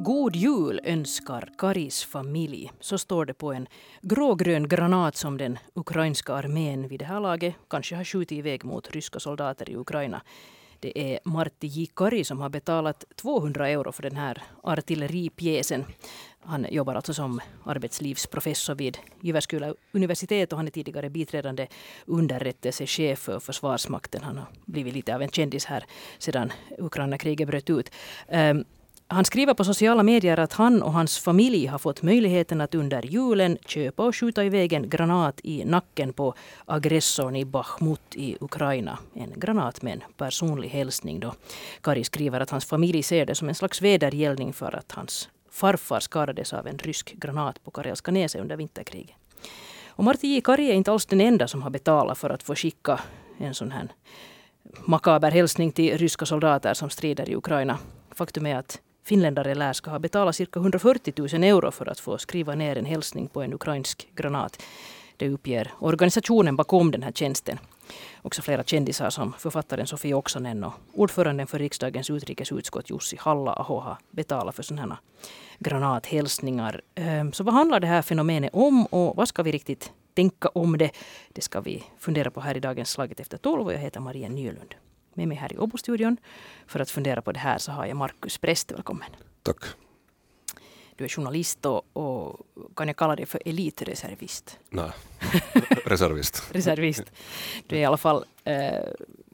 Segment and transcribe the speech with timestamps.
[0.00, 2.70] God jul önskar Karis familj.
[2.80, 3.66] Så står det på en
[4.02, 8.90] grågrön granat som den ukrainska armén vid det här laget kanske har skjutit iväg mot
[8.90, 10.22] ryska soldater i Ukraina.
[10.80, 11.86] Det är Martti J.
[11.94, 15.84] Kari som har betalat 200 euro för den här artilleripjäsen.
[16.40, 21.66] Han jobbar alltså som arbetslivsprofessor vid Jyväskylä universitet och han är tidigare biträdande
[22.06, 24.22] underrättelsechef för Försvarsmakten.
[24.22, 25.84] Han har blivit lite av en kändis här
[26.18, 27.90] sedan Ukraina-kriget bröt ut.
[28.28, 28.64] Um,
[29.10, 33.02] han skriver på sociala medier att han och hans familj har fått möjligheten att under
[33.02, 38.98] julen köpa och skjuta iväg en granat i nacken på aggressorn i Bachmut i Ukraina.
[39.14, 41.20] En granat med en personlig hälsning.
[41.20, 41.34] Då.
[41.80, 46.00] Kari skriver att hans familj ser det som en slags vedergällning för att hans farfar
[46.00, 49.16] skadades av en rysk granat på Karelska näset under vinterkriget.
[49.86, 50.40] Och Martti J.
[50.40, 53.00] Kari är inte alls den enda som har betalat för att få skicka
[53.38, 53.88] en sån här
[54.86, 57.78] makaber hälsning till ryska soldater som strider i Ukraina.
[58.10, 62.18] Faktum är att finländare lär ska ha betalat cirka 140 000 euro för att få
[62.18, 64.62] skriva ner en hälsning på en ukrainsk granat.
[65.16, 67.58] Det uppger organisationen bakom den här tjänsten.
[68.22, 73.96] Också flera kändisar som författaren Sofie Oksanen och ordföranden för riksdagens utrikesutskott Jussi Halla-aho har
[74.10, 74.98] betalat för sådana här
[75.58, 76.80] granathälsningar.
[76.94, 80.78] Ehm, så vad handlar det här fenomenet om och vad ska vi riktigt tänka om
[80.78, 80.90] det?
[81.32, 84.28] Det ska vi fundera på här i dagens Slaget efter tolv och jag heter Maria
[84.28, 84.74] Nylund.
[85.18, 86.16] Med mig här i Åbo-studion
[86.66, 88.72] för att fundera på det här så har jag Markus Präst.
[88.72, 89.10] Välkommen.
[89.42, 89.64] Tack.
[90.96, 94.58] Du är journalist och, och kan jag kalla dig för elitreservist?
[94.70, 94.90] Nej,
[95.84, 96.42] reservist.
[96.52, 97.02] reservist.
[97.66, 98.82] Du är i alla fall eh,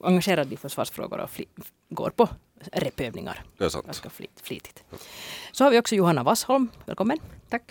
[0.03, 1.47] engagerad i försvarsfrågor och fli,
[1.89, 2.29] går på
[2.73, 3.45] repövningar.
[3.59, 3.87] Det är sant.
[3.87, 4.85] Ganska flit, flitigt.
[5.53, 6.69] Så har vi också Johanna Wassholm.
[6.85, 7.19] Välkommen.
[7.49, 7.63] Tack.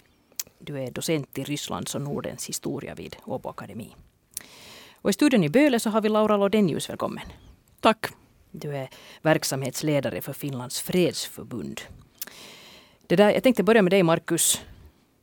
[0.59, 3.95] Du är docent i Rysslands och Nordens historia vid Åbo Akademi.
[4.93, 6.89] Och i studion i Böle så har vi Laura Lodenius.
[6.89, 7.23] Välkommen.
[7.83, 8.05] Tack.
[8.51, 8.89] Du är
[9.21, 11.81] verksamhetsledare för Finlands fredsförbund.
[13.07, 14.61] Det där, jag tänkte börja med dig Markus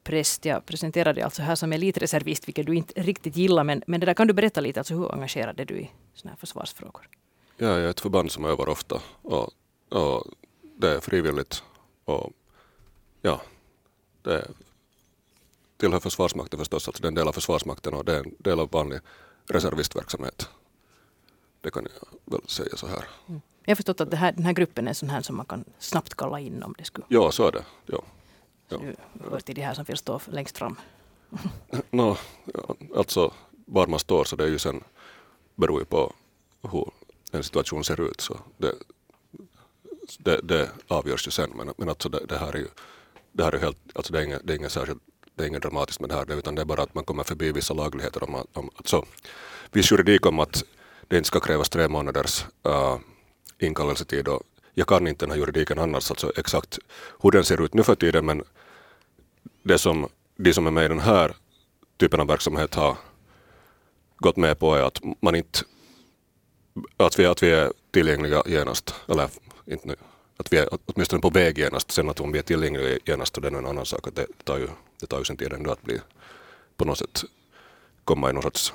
[0.02, 0.44] Präst.
[0.44, 3.64] Jag presenterade dig alltså här som elitreservist, vilket du inte riktigt gillar.
[3.64, 6.30] Men, men det där kan du berätta lite, alltså hur engagerad är du i sådana
[6.30, 7.08] här försvarsfrågor?
[7.56, 9.50] Ja, jag är ett förband som övar ofta och,
[9.88, 10.24] och
[10.76, 11.62] det är frivilligt.
[12.04, 12.32] Och
[13.22, 13.40] ja,
[14.22, 14.48] det
[15.76, 18.60] tillhör Försvarsmakten förstås, alltså det är en del av Försvarsmakten och det är en del
[18.60, 19.00] av vanlig
[19.46, 20.48] reservistverksamhet.
[21.60, 23.04] Det kan jag väl säga så här.
[23.28, 23.40] Mm.
[23.64, 26.14] Jag har förstått att här, den här gruppen är sån här som man kan snabbt
[26.14, 27.06] kalla in om det skulle...
[27.08, 27.64] Ja, så är det.
[27.86, 28.02] Ja.
[28.68, 28.78] Ja.
[29.12, 30.76] Du hör till de här som vill stå längst fram.
[31.90, 32.16] no,
[32.96, 33.32] alltså
[33.66, 34.84] var man står så det är ju sen
[35.54, 36.12] beror ju på
[36.62, 36.90] hur
[37.32, 38.20] en situation ser ut.
[38.20, 38.74] Så det,
[40.18, 41.50] det, det avgörs ju sen.
[41.56, 42.68] Men, men alltså det, det här är ju
[43.32, 45.02] det här är helt, alltså det är inget, det är inget särskilt
[45.34, 47.52] det är inget dramatiskt med det här utan det är bara att man kommer förbi
[47.52, 49.04] vissa lagligheter om, om alltså,
[49.72, 50.64] viss juridik om att
[51.10, 52.98] det inte ska krävas tre månaders äh, uh,
[53.58, 54.28] inkallelsetid.
[54.28, 54.42] Och
[54.74, 56.78] jag kan inte den här juridiken annars, alltså exakt
[57.22, 58.42] hur den ser ut nu för tiden, men
[59.62, 61.36] det som de som är med i den här
[61.96, 62.96] typen av verksamhet har
[64.16, 65.58] gått med på är att man inte
[66.96, 69.28] att vi, att vi är tillgängliga genast, eller
[69.66, 69.96] inte nu,
[70.36, 71.90] att vi är åtminstone på väg genast.
[71.90, 74.08] Sen att om vi är tillgängliga genast det är en annan sak.
[74.08, 74.68] Att det, tar ju,
[75.00, 76.00] det tar ju sin tid ändå att bli
[76.76, 77.24] på något sätt
[78.04, 78.72] komma i någon sorts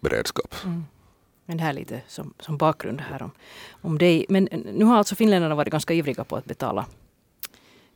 [0.00, 0.54] beredskap.
[0.64, 0.84] Mm.
[1.46, 3.30] Men det här lite som, som bakgrund här om,
[3.70, 4.26] om dig.
[4.28, 6.86] Men eh, nu har alltså finländarna varit ganska ivriga på att betala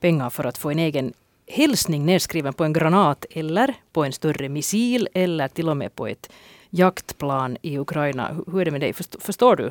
[0.00, 1.12] pengar för att få en egen
[1.46, 6.06] hälsning nedskriven på en granat eller på en större missil eller till och med på
[6.06, 6.30] ett
[6.70, 8.36] jaktplan i Ukraina.
[8.46, 8.92] Hur är det med dig?
[9.18, 9.70] Förstår du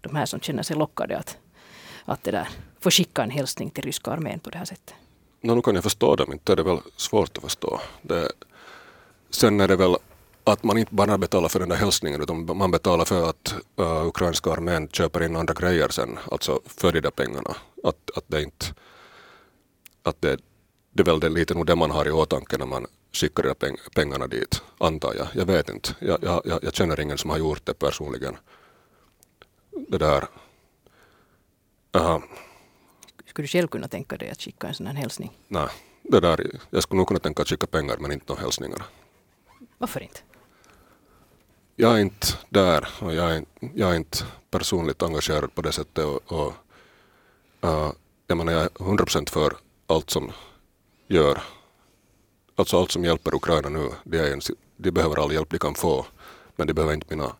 [0.00, 1.38] de här som känner sig lockade att,
[2.04, 2.48] att det där,
[2.80, 4.94] få skicka en hälsning till ryska armén på det här sättet?
[5.40, 6.54] No, nu kan jag förstå dem inte.
[6.54, 7.80] det är väl svårt att förstå.
[8.02, 8.32] Det,
[9.30, 9.96] sen är det väl
[10.46, 14.06] att man inte bara betalar för den där hälsningen utan man betalar för att uh,
[14.06, 17.56] ukrainska armén köper in andra grejer sen, alltså för de där pengarna.
[17.84, 18.66] Att, att det inte...
[20.02, 20.40] Att det,
[20.92, 23.54] det är väl det, lite nog det man har i åtanke när man skickar de
[23.54, 25.26] peng, pengarna dit, antar jag.
[25.34, 25.94] Jag vet inte.
[25.98, 28.36] Jag, jag, jag, känner ingen som har gjort det personligen.
[29.88, 30.28] Det där...
[31.96, 32.18] Uh,
[33.26, 35.32] skulle du själv kunna tänka dig att skicka en sån här hälsning?
[35.48, 35.68] Nej,
[36.02, 38.82] det där, jag skulle nog kunna tänka att skicka pengar men inte några hälsningar.
[39.78, 40.20] Varför inte?
[41.76, 43.44] Jag är inte där och jag är,
[43.74, 46.04] jag är inte personligt engagerad på det sättet.
[46.04, 46.52] Och, och,
[47.64, 47.92] uh,
[48.26, 49.56] jag menar, jag är 100% för
[49.86, 50.32] allt som
[51.06, 51.42] gör,
[52.54, 53.90] alltså allt som hjälper Ukraina nu.
[54.04, 54.40] De, är en,
[54.76, 56.06] de behöver all hjälp de kan få,
[56.56, 57.36] men de behöver inte mina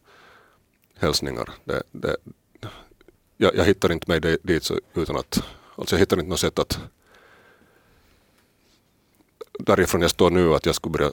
[0.98, 1.50] hälsningar.
[1.64, 2.16] Det, det,
[3.36, 5.42] jag, jag hittar inte mig dit så, utan att,
[5.74, 6.78] alltså jag hittar inte något sätt att
[9.58, 11.12] därifrån jag står nu att jag skulle börja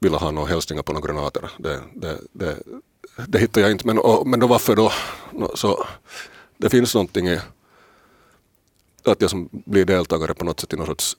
[0.00, 1.50] ville ha några hälsningar på några granater.
[1.58, 2.56] Det, det, det,
[3.28, 3.86] det hittar jag inte.
[3.86, 4.92] Men, och, men då varför då?
[5.54, 5.86] Så
[6.56, 7.40] det finns någonting i
[9.04, 11.16] att jag som blir deltagare på något sätt i någon sorts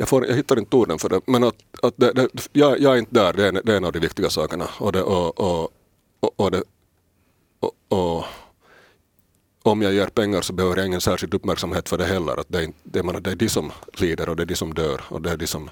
[0.00, 2.94] jag, får, jag hittar inte orden för det, men att, att det, det, jag, jag,
[2.94, 4.68] är inte där, det är, det är en av de viktiga sakerna.
[4.78, 5.70] Och, det, och, och,
[6.20, 6.62] och, och, det,
[7.60, 8.24] och, och
[9.68, 12.40] om jag ger pengar så behöver jag ingen särskild uppmärksamhet för det heller.
[12.40, 15.22] Att det, är, det, är de som lider och det är de som dör och
[15.22, 15.70] det är de som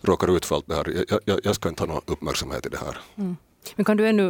[0.00, 1.04] råkar ut för allt det här.
[1.08, 2.98] Jag, jag, jag ska inte ha någon uppmärksamhet i det här.
[3.16, 3.36] Mm.
[3.76, 4.26] Men kan du ännu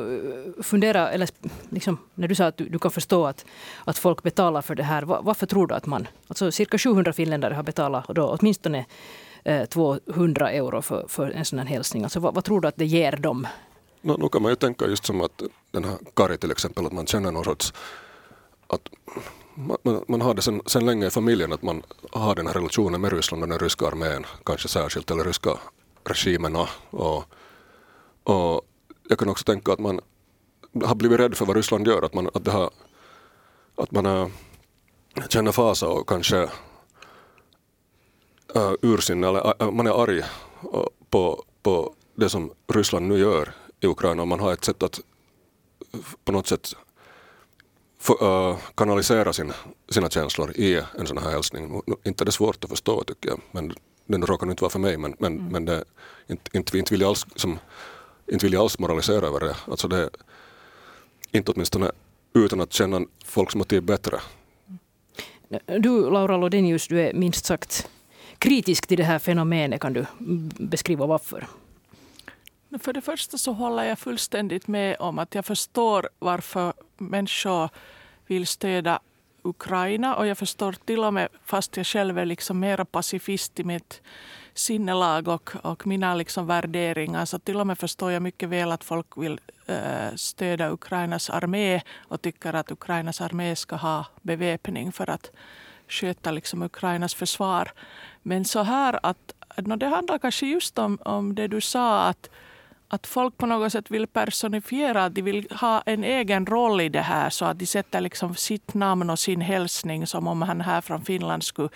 [0.56, 1.28] eh, fundera, eller
[1.68, 3.44] liksom, när du sa att du, du, kan förstå att,
[3.84, 7.12] att folk betalar för det här, var, varför tror du att man, alltså cirka 700
[7.12, 8.86] finländare har betalat och då åtminstone
[9.44, 12.02] eh, 200 euro för, för en sån här hälsning.
[12.02, 13.46] Alltså, vad, vad tror du att det ger dem?
[14.00, 16.92] No, nu kan man ju tänka just som att den här Kari till exempel, att
[16.92, 17.72] man känner någon sorts
[18.72, 18.88] att
[19.54, 23.00] man, man har det sen, sen länge i familjen att man har den här relationen
[23.00, 25.58] med Ryssland och den ryska armén, kanske särskilt, eller ryska
[26.04, 26.68] regimerna.
[26.90, 27.24] Och,
[28.22, 28.66] och
[29.08, 30.00] jag kan också tänka att man
[30.84, 32.70] har blivit rädd för vad Ryssland gör, att man, att det har,
[33.74, 34.28] att man äh,
[35.28, 36.42] känner fasa och kanske
[38.54, 40.22] äh, ursinne, eller äh, man är arg
[41.10, 45.00] på, på det som Ryssland nu gör i Ukraina och man har ett sätt att
[46.24, 46.74] på något sätt
[48.02, 49.52] för, uh, kanalisera sin,
[49.88, 51.82] sina känslor i en sån här hälsning.
[52.04, 53.74] Inte är det svårt att förstå tycker jag, men
[54.06, 55.52] den råkar inte vara för mig, men, men, mm.
[55.52, 55.84] men det,
[56.26, 57.58] inte, inte, inte, vill jag alls, som,
[58.26, 59.56] inte vill jag alls moralisera över det.
[59.70, 60.10] Alltså det
[61.32, 61.90] inte åtminstone
[62.34, 64.20] utan att känna folks motiv bättre.
[65.66, 67.88] Du, Laura Lodenius, du är minst sagt
[68.38, 69.80] kritisk till det här fenomenet.
[69.80, 70.06] Kan du
[70.58, 71.46] beskriva varför?
[72.78, 77.70] För det första så håller jag fullständigt med om att jag förstår varför människor
[78.26, 79.00] vill stödja
[79.42, 83.64] Ukraina och jag förstår till och med, fast jag själv är liksom mera pacifist i
[83.64, 84.02] mitt
[84.54, 88.84] sinnelag och, och mina liksom värderingar, så till och med förstår jag mycket väl att
[88.84, 95.10] folk vill äh, stödja Ukrainas armé och tycker att Ukrainas armé ska ha beväpning för
[95.10, 95.30] att
[95.88, 97.72] sköta liksom Ukrainas försvar.
[98.22, 102.30] Men så här att, no, det handlar kanske just om, om det du sa att
[102.94, 106.88] att folk på något sätt vill personifiera, att de vill ha en egen roll i
[106.88, 110.60] det här så att de sätter liksom sitt namn och sin hälsning som om han
[110.60, 111.68] här från Finland skulle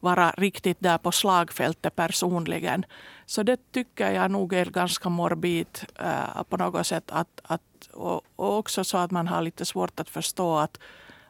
[0.00, 2.84] vara riktigt där på slagfältet personligen.
[3.26, 5.66] Så det tycker jag nog är ganska morbid
[5.98, 7.10] äh, på något sätt.
[7.10, 10.78] Att, att, och, och, också så att man har lite svårt att förstå att,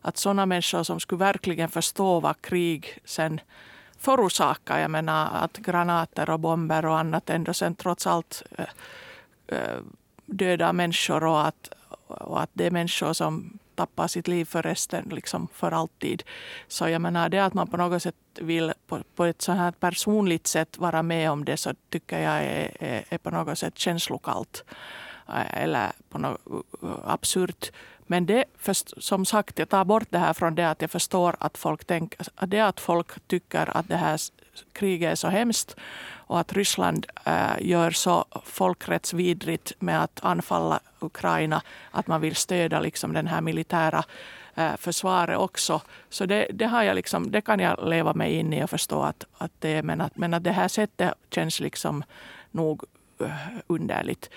[0.00, 3.40] att sådana människor som skulle verkligen förstå vad krig sen
[3.98, 4.78] förorsakar.
[4.78, 8.64] Jag menar att granater och bomber och annat ändå sen trots allt äh,
[9.50, 9.79] Eh,
[10.26, 11.70] döda människor och att,
[12.06, 16.23] och att det är människor som tappar sitt liv för resten, liksom för alltid.
[16.69, 19.73] Så jag menar det att man på något sätt vill på, på ett så här
[19.73, 23.79] personligt sätt vara med om det så tycker jag är, är, är på något sätt
[23.79, 24.64] känslokallt.
[25.29, 26.41] Eh, eller på något
[27.05, 27.73] absurt.
[28.06, 31.37] Men det, för, som sagt, jag tar bort det här från det att jag förstår
[31.38, 34.19] att folk, tänker, det att folk tycker att det här
[34.73, 35.76] kriget är så hemskt
[36.31, 42.81] och att Ryssland äh, gör så folkrättsvidrigt med att anfalla Ukraina att man vill stödja
[42.81, 44.05] liksom den här militära
[44.55, 45.81] äh, försvaret också.
[46.08, 49.02] Så det, det, har jag liksom, det kan jag leva mig in i och förstå
[49.02, 49.82] att, att det är.
[49.82, 52.05] Men att, men att det här sättet känns liksom
[52.50, 52.85] nog
[53.20, 53.31] eh,
[53.67, 54.31] underligt.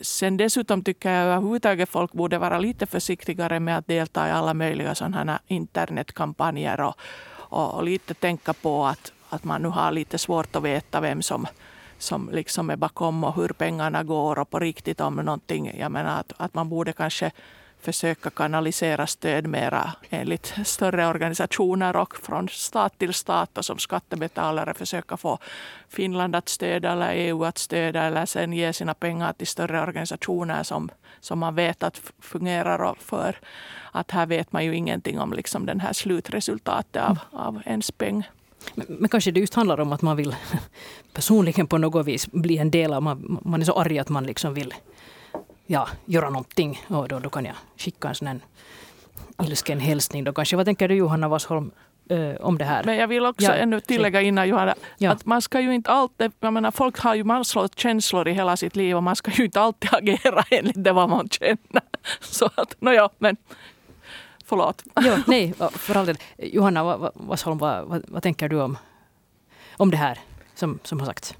[0.00, 4.54] Sen dessutom tycker jag överhuvudtaget folk borde vara lite försiktigare med att delta i alla
[4.54, 7.00] möjliga sådana internetkampanjer och,
[7.48, 11.22] och, och lite tänka på att, att man nu har lite svårt att veta vem
[11.22, 11.46] som,
[11.98, 15.78] som liksom är bakom och hur pengarna går och på riktigt om någonting.
[15.78, 17.30] Jag menar att, att man borde kanske
[17.80, 24.74] försöka kanalisera stöd mera enligt större organisationer och från stat till stat och som skattebetalare
[24.74, 25.38] försöka få
[25.88, 30.62] Finland att stödja eller EU att stödja eller sen ge sina pengar till större organisationer
[30.62, 30.90] som,
[31.20, 33.38] som man vet att fungerar för.
[33.92, 38.28] Att här vet man ju ingenting om liksom den här slutresultatet av, av ens peng.
[38.74, 40.36] Men, men, kanske det just handlar om att man vill
[41.12, 44.24] personligen på något vis bli en del av, man, man är så arg att man
[44.24, 44.74] liksom vill
[45.66, 46.82] ja, göra någonting.
[46.88, 48.40] Och då, då kan jag skicka en sån här
[49.42, 50.24] ilsken hälsning.
[50.24, 51.70] Då kanske, vad tänker du Johanna Wassholm
[52.40, 52.84] om det här.
[52.84, 55.12] Men jag vill också ja, ännu tillägga innan Johanna, ja.
[55.12, 58.56] att man ska ju inte alltid, jag menar folk har ju massor känslor i hela
[58.56, 61.82] sitt liv och man ska ju inte alltid agera enligt det vad man känner.
[62.20, 63.36] Så att, nåja, men
[64.44, 64.82] förlåt.
[65.00, 66.18] Jo, nej, för all del.
[66.38, 68.78] Johanna Wassholm, vad, vad, vad, tänker du om,
[69.76, 70.18] om det här
[70.54, 71.34] som, som har sagts?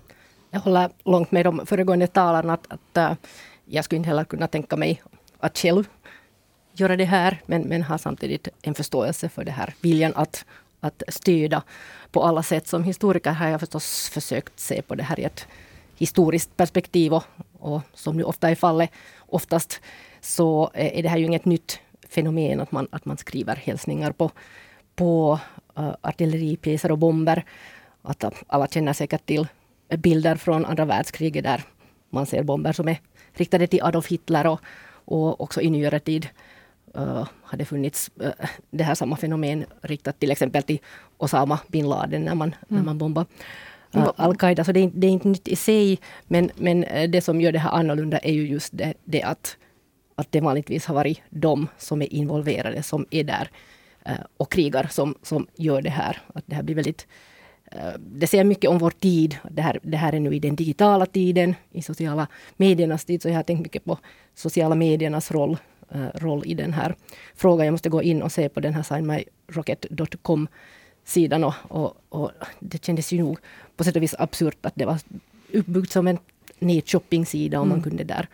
[0.51, 3.19] Jag håller långt med de föregående talarna att, att
[3.67, 5.03] jag skulle inte heller kunna tänka mig
[5.39, 5.89] att själv
[6.73, 10.45] göra det här, men, men har samtidigt en förståelse för det här viljan att,
[10.81, 11.63] att stödja
[12.11, 12.67] på alla sätt.
[12.67, 15.47] Som historiker har jag förstås försökt se på det här i ett
[15.97, 17.25] historiskt perspektiv och,
[17.59, 19.81] och som nu ofta är fallet, oftast
[20.21, 24.31] så är det här ju inget nytt fenomen att man, att man skriver hälsningar på,
[24.95, 25.41] på
[25.77, 27.45] eh, uh, artilleripjäser och bomber.
[28.03, 29.47] Att alla känner säkert till
[29.89, 31.63] bilder från andra världskriget där
[32.11, 33.01] man ser bomber som är
[33.37, 34.61] riktade till Adolf Hitler och,
[35.05, 36.29] och också i nyare tid
[36.97, 38.31] uh, har det funnits uh,
[38.71, 40.79] det här samma fenomen riktat till exempel till
[41.19, 42.57] Osama bin Laden när man, mm.
[42.69, 43.27] när man bombar
[43.97, 44.65] uh, Al-Qaida.
[44.65, 47.59] Så det är, det är, inte nytt i sig, men, men det som gör det
[47.59, 49.57] här annorlunda är ju just det, det att,
[50.15, 53.51] att det vanligtvis har varit de som är involverade, som är där
[54.37, 56.19] och krigar, som, som gör det här.
[56.35, 57.07] Att det här blir väldigt
[57.99, 59.37] det säger mycket om vår tid.
[59.51, 63.23] Det här, det här är nu i den digitala tiden, i sociala mediernas tid.
[63.23, 63.99] Så jag har tänkt mycket på
[64.35, 65.59] sociala mediernas roll
[65.95, 66.95] uh, roll i den här
[67.35, 67.67] frågan.
[67.67, 70.49] Jag måste gå in och se på den här signmyrocket.com
[71.05, 72.31] sidan och, och, och,
[72.61, 73.39] det kändes ju nog
[73.77, 74.99] på sätt och vis absurt att det var
[75.53, 76.19] uppbyggt som en
[76.59, 77.77] nätshopping-sida och mm.
[77.77, 78.29] man kunde där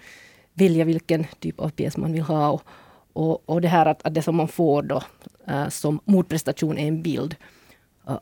[0.55, 2.51] välja vilken typ av pjäs man vill ha.
[2.51, 2.63] Och,
[3.13, 5.03] och, och det här att, att det som man får då
[5.51, 7.37] uh, som motprestation är en bild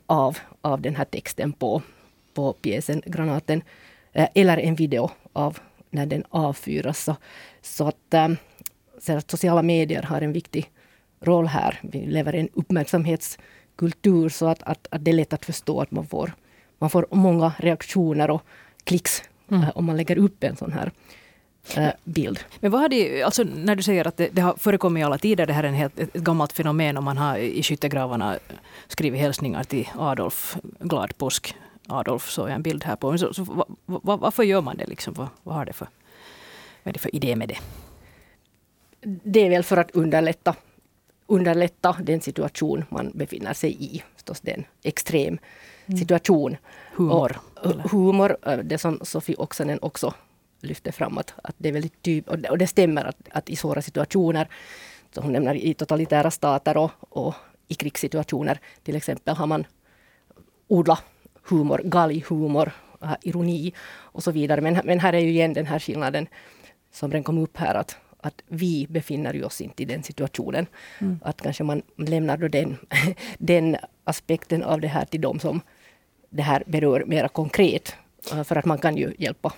[0.06, 1.82] av, av den här texten på,
[2.34, 3.62] på pjäsen Granaten.
[4.18, 5.58] Uh, eller en video av
[5.90, 7.04] när den avfyras.
[7.04, 7.16] Så,
[7.62, 8.36] så att um,
[9.00, 10.70] så att sociala medier har en viktig
[11.20, 11.80] roll här.
[11.82, 15.90] Vi lever i en uppmärksamhetskultur så att, att, att det är lätt att förstå att
[15.90, 16.32] man får,
[16.78, 18.42] man får många reaktioner och
[18.84, 19.62] klicks mm.
[19.62, 20.92] äh, om man lägger upp en sån här
[22.04, 22.40] bild.
[22.60, 25.18] Men vad har det, alltså när du säger att det, det har förekommit i alla
[25.18, 28.38] tider, det här är en helt, ett gammalt fenomen om man har i skyttegravarna
[28.88, 31.54] skrivit hälsningar till Adolf, glad påsk,
[31.86, 33.18] Adolf, såg jag en bild här på.
[33.18, 35.14] Så, så, va, va, varför gör man det liksom?
[35.14, 35.88] Vad, vad, har det för,
[36.82, 37.58] vad är det för idé med det?
[39.02, 40.54] det är väl för att underlätta,
[41.26, 44.02] underlätta den situation man befinner sig i.
[44.16, 45.38] Förstås det är en extrem
[45.86, 45.98] mm.
[45.98, 46.56] situation.
[46.96, 47.40] Humor.
[47.54, 50.14] Och, humor, eh, det som Sofie Oksanen också
[50.60, 53.50] lyfter fram att, att det är väldigt typ, och det, och det stämmer att, att
[53.50, 54.48] i svåra situationer,
[55.14, 57.34] som hon nämner i totalitära stater och, och
[57.68, 59.66] i krigssituationer till exempel har man
[60.68, 61.02] odlat
[61.48, 62.72] humor, galghumor,
[63.22, 64.60] ironi och så vidare.
[64.60, 66.26] Men, men här är ju igen den här skillnaden
[66.92, 70.66] som den kom upp här att, att vi befinner oss inte i den situationen.
[70.98, 71.20] Mm.
[71.22, 72.76] Att kanske man lämnar då den,
[73.38, 75.60] den aspekten av det här till de som
[76.30, 77.94] det här berör mera konkret.
[78.32, 79.52] Eh, för att man kan ju hjälpa,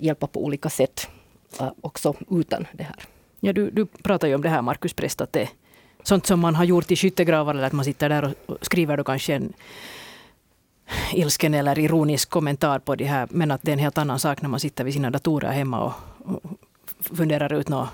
[0.00, 1.08] hjälpa på olika sätt
[1.60, 2.96] eh, också utan det här.
[3.40, 5.48] Ja, du, du pratar ju om det här, Markus Präst, att det är
[6.02, 9.04] sånt som man har gjort i skyttegravar, eller att man sitter där och skriver då
[9.04, 9.52] kanske en
[11.12, 14.42] ilsken eller ironisk kommentar på det här, men att det är en helt annan sak
[14.42, 15.92] när man sitter vid sina datorer hemma och,
[16.24, 16.42] och
[17.16, 17.88] funderar ut något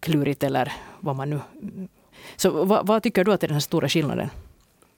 [0.00, 1.40] klurigt eller vad man nu...
[2.36, 4.30] Så vad, vad, tycker du att är den stora skillnaden?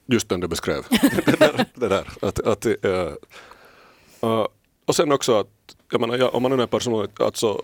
[0.06, 0.82] Just den du beskrev.
[0.90, 2.08] det där, det där.
[2.22, 2.72] Att, att, uh,
[4.24, 4.46] uh,
[4.84, 7.62] och sen också att jag menar, jag, om man är personlig, alltså,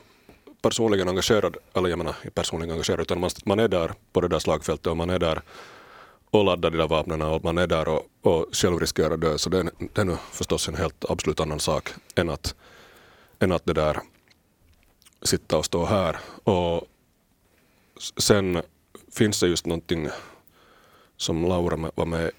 [0.63, 4.39] personligen engagerad, eller jag menar personligen engagerad, utan man, man är där på det där
[4.39, 5.43] slagfältet och man är där
[6.31, 9.39] och laddar de där vapnen och man är där och, och själv riskerar att dö.
[9.39, 12.55] Så det är, det är nu förstås en helt absolut annan sak än att,
[13.39, 14.01] än att det där
[15.23, 16.17] sitta och stå här.
[16.45, 16.87] Och
[18.17, 18.63] sen
[19.13, 20.09] finns det just någonting
[21.17, 22.31] som Laura var med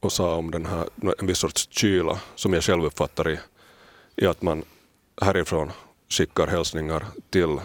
[0.00, 3.38] och sa om den här, en viss sorts kyla som jag själv uppfattar i,
[4.16, 4.64] i att man
[5.20, 5.72] härifrån
[6.08, 7.58] skickar hälsningar till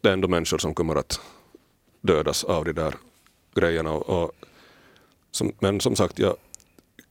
[0.00, 1.20] det är ändå människor som kommer att
[2.00, 2.94] dödas av de där
[3.54, 3.92] grejerna.
[3.92, 4.32] Och, och
[5.30, 6.36] som, men som sagt, jag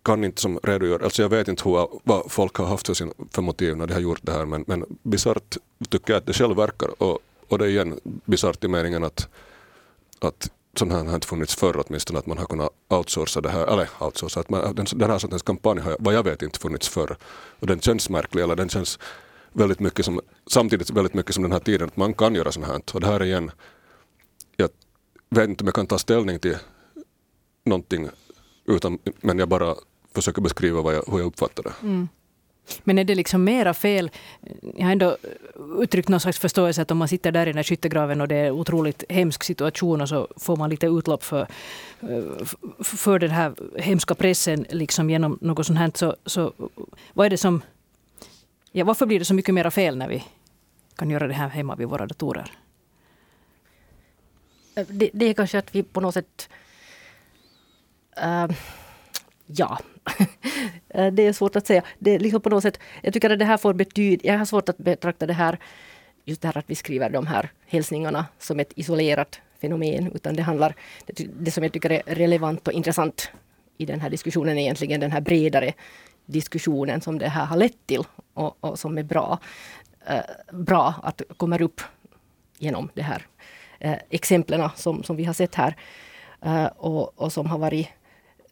[0.04, 3.14] kan inte som redogöra, alltså jag vet inte hur, vad folk har haft för, sin,
[3.32, 5.58] för motiv när de har gjort det här men, men bisarrt
[5.90, 9.28] tycker jag att det själv verkar och, och det är igen bisarrt i meningen att,
[10.20, 13.68] att sånt här har inte funnits förr åtminstone, att man har kunnat outsourca det här,
[13.68, 16.90] eller outsourca, att man, den, den här sortens kampanj har vad jag vet inte funnits
[16.90, 17.18] förr.
[17.60, 19.00] Och den känns märklig, eller den känns
[19.54, 22.66] väldigt mycket som, samtidigt väldigt mycket som den här tiden, att man kan göra sånt
[22.66, 22.82] här.
[22.94, 23.52] Och det här är igen,
[24.58, 24.70] jag
[25.30, 26.58] vet inte om jag kan ta ställning till
[27.66, 28.10] någonting
[28.66, 29.76] utan, men jag bara
[30.16, 31.74] försöker beskriva vad jag, hur jag uppfattar det.
[31.82, 32.08] Mm.
[32.84, 34.12] Men är det liksom mera fel?
[34.76, 35.18] Jag har ändå
[35.80, 38.36] uttryckt någon slags förståelse att om man sitter där i den här skyttegraven och det
[38.36, 41.48] är en otroligt hemsk situation och så får man lite utlopp för,
[42.02, 42.46] eh,
[42.84, 45.92] för den här hemska pressen liksom genom något sånt här.
[45.96, 46.54] Så, så
[47.14, 47.62] vad är det som...
[48.72, 50.24] Ja, varför blir det så mycket mera fel när vi
[50.96, 52.52] kan göra det här hemma vid våra datorer?
[54.76, 56.50] Eh, det, det är kanske att vi på något sätt...
[58.18, 58.52] Uh,
[59.46, 59.80] ja,
[60.94, 61.84] Eh, det är svårt att säga.
[62.00, 64.46] Det är liksom på något sätt, jag tycker att det här får betyda, jag har
[64.46, 65.60] svårt att betrakta det här,
[66.26, 70.42] just det här att vi skriver de här hälsningarna som ett isolerat fenomen, utan det
[70.42, 70.76] handlar,
[71.06, 73.32] det, det som jag tycker är relevant och intressant
[73.78, 75.74] i den här diskussionen är egentligen den här bredare
[76.26, 79.40] diskussionen som det här har lett till och, och som är bra,
[80.08, 81.82] eh, bra att kommer upp
[82.58, 83.26] genom de här
[83.80, 85.76] eh, exemplen som, som vi har sett här.
[86.42, 87.88] Eh, och, och som har varit,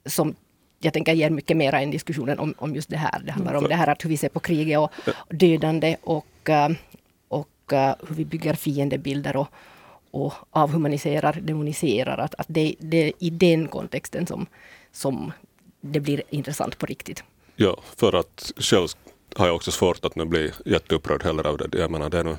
[0.06, 0.36] som
[0.80, 3.22] jag tänker ger mycket mera än diskussionen om, om just det här.
[3.26, 4.92] Det handlar om det här att hur vi ser på kriget och
[5.30, 6.70] dödande och, eh,
[7.28, 9.48] och eh, hur vi bygger fiendebilder och,
[10.12, 12.18] och avhumaniserar, demoniserar.
[12.18, 14.46] Att, att det, det är i den kontexten som,
[14.92, 15.32] som
[15.82, 17.24] det blir intressant på riktigt.
[17.56, 18.88] Ja, för att själv
[19.36, 21.78] har jag också svårt att nu bli jätteupprörd heller av det.
[21.78, 22.38] Jag menar, det är nu,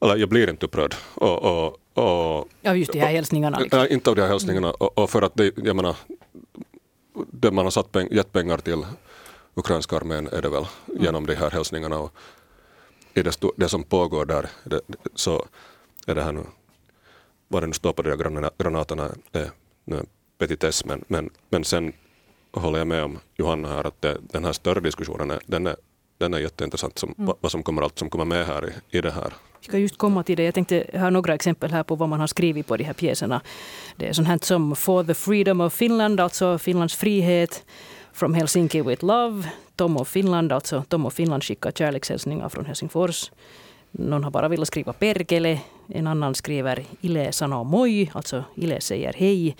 [0.00, 0.94] eller jag blir inte upprörd.
[1.14, 3.58] Och, och, och, ja, just de här hälsningarna.
[3.58, 3.86] Liksom.
[3.90, 4.70] Inte av de här hälsningarna.
[4.70, 5.96] Och, och, för att det, jag menar,
[7.14, 8.86] det man har satt peng, gett pengar till
[9.54, 11.02] ukrainska armén är det väl mm.
[11.02, 11.98] genom de här hälsningarna.
[11.98, 12.12] Och
[13.14, 14.80] i det, det som pågår där det,
[15.14, 15.46] så
[16.06, 16.44] är det här nu,
[17.48, 19.50] vad det nu står på de här granaterna är
[19.84, 20.04] nu
[20.38, 21.92] petitess, men, men, men sen
[22.52, 25.76] håller jag med om Johanna här att det, den här större diskussionen är, den är,
[26.18, 27.34] den är jätteintressant, som, mm.
[27.40, 29.32] vad som kommer, allt som kommer med här i, i det här.
[29.60, 30.44] Vi ska just komma till det.
[30.44, 33.40] Jag tänkte ha några exempel här på vad man har skrivit på de här pjäserna.
[33.96, 37.64] Det är sånt här som For the freedom of Finland, alltså Finlands frihet.
[38.12, 39.48] From Helsinki with love.
[39.76, 43.30] Tom of Finland, alltså Tom of Finland skickar kärlekshälsningar från Helsingfors.
[43.90, 45.60] Någon har bara velat skriva perkele.
[45.88, 49.56] En annan skriver Ile sanoo moi, alltså Ile säger hej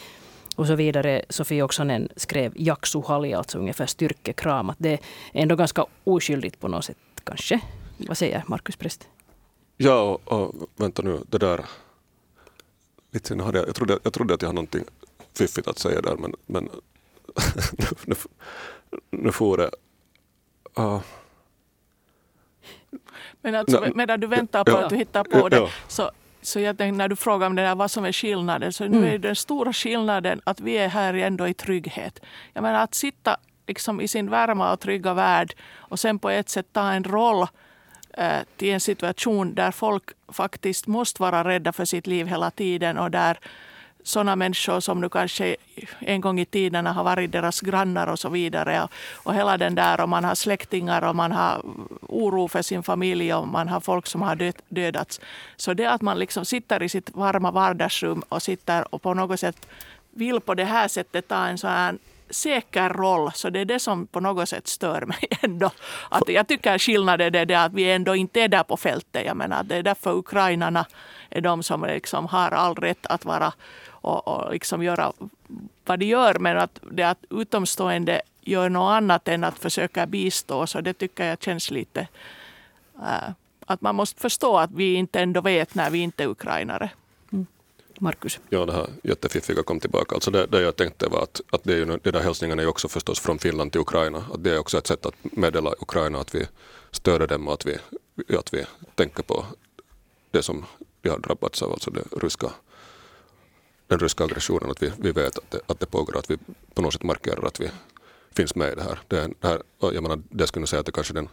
[0.56, 1.22] och så vidare.
[1.28, 4.70] Sofie Oksanen skrev jaksuhali, alltså ungefär styrkekram.
[4.70, 4.92] Att det
[5.32, 7.60] är ändå ganska oskyldigt på något sätt kanske.
[7.96, 9.08] Vad säger Markus Präst?
[9.82, 11.64] Ja, och, och, vänta nu, det där...
[13.10, 14.84] Vitsen, hade jag, jag, trodde, jag trodde att jag hade någonting
[15.34, 16.64] fiffigt att säga där, men, men
[17.78, 18.14] nu, nu,
[19.10, 19.70] nu får det...
[20.78, 21.00] Uh.
[23.40, 25.68] Men alltså, medan du väntar på ja, att du hittar på det, ja.
[25.88, 26.10] så
[26.42, 28.96] så jag tänkte när du frågar om det där, vad som är skillnaden, så nu
[28.96, 29.14] mm.
[29.14, 32.20] är den stora skillnaden att vi är här ändå i trygghet.
[32.52, 36.48] Jag menar att sitta liksom i sin värma och trygga värld och sen på ett
[36.48, 37.46] sätt ta en roll
[38.14, 42.98] Eh, till en situation där folk faktiskt måste vara rädda för sitt liv hela tiden
[42.98, 43.38] och där
[44.02, 45.56] sådana människor som nu kanske
[45.98, 48.88] en gång i tiden har varit deras grannar och så vidare.
[49.22, 51.62] Och hela den där, och man har släktingar och man har
[52.02, 55.20] oro för sin familj och man har folk som har dödats.
[55.56, 59.40] Så det att man liksom sitter i sitt varma vardagsrum och sitter och på något
[59.40, 59.68] sätt
[60.10, 61.98] vill på det här sättet ta en sån här
[62.30, 63.30] säker roll.
[63.34, 65.70] Så det är det som på något sätt stör mig ändå.
[66.08, 69.26] Att jag tycker skillnaden är det att vi ändå inte är där på fältet.
[69.26, 70.86] Jag menar, det är därför ukrainarna
[71.30, 73.52] är de som liksom har all rätt att vara
[73.88, 75.12] och, och liksom göra
[75.84, 76.38] vad de gör.
[76.38, 81.24] Men att det att utomstående gör något annat än att försöka bistå, så det tycker
[81.24, 82.08] jag känns lite...
[82.98, 83.30] Äh,
[83.66, 86.90] att man måste förstå att vi inte ändå vet när vi inte är ukrainare.
[88.02, 88.38] Marcus?
[88.38, 88.40] Markus?
[88.48, 90.14] Ja, det här jättefiffiga kom tillbaka.
[90.14, 92.66] Alltså det, det jag tänkte var att, att det är ju, den där hälsningarna är
[92.66, 94.24] också förstås från Finland till Ukraina.
[94.32, 96.46] Att det är också ett sätt att meddela Ukraina att vi
[96.90, 97.78] stöder dem och att vi,
[98.36, 99.46] att vi tänker på
[100.30, 100.64] det som
[101.02, 102.50] de har drabbats av, alltså det ryska
[103.86, 106.38] den ryska aggressionen, att vi, vi vet att det, att det pågår, att vi
[106.74, 107.70] på något sätt markerar att vi
[108.32, 109.00] finns med i det här.
[109.08, 111.28] Det, här, jag menar, det skulle jag säga att det kanske är den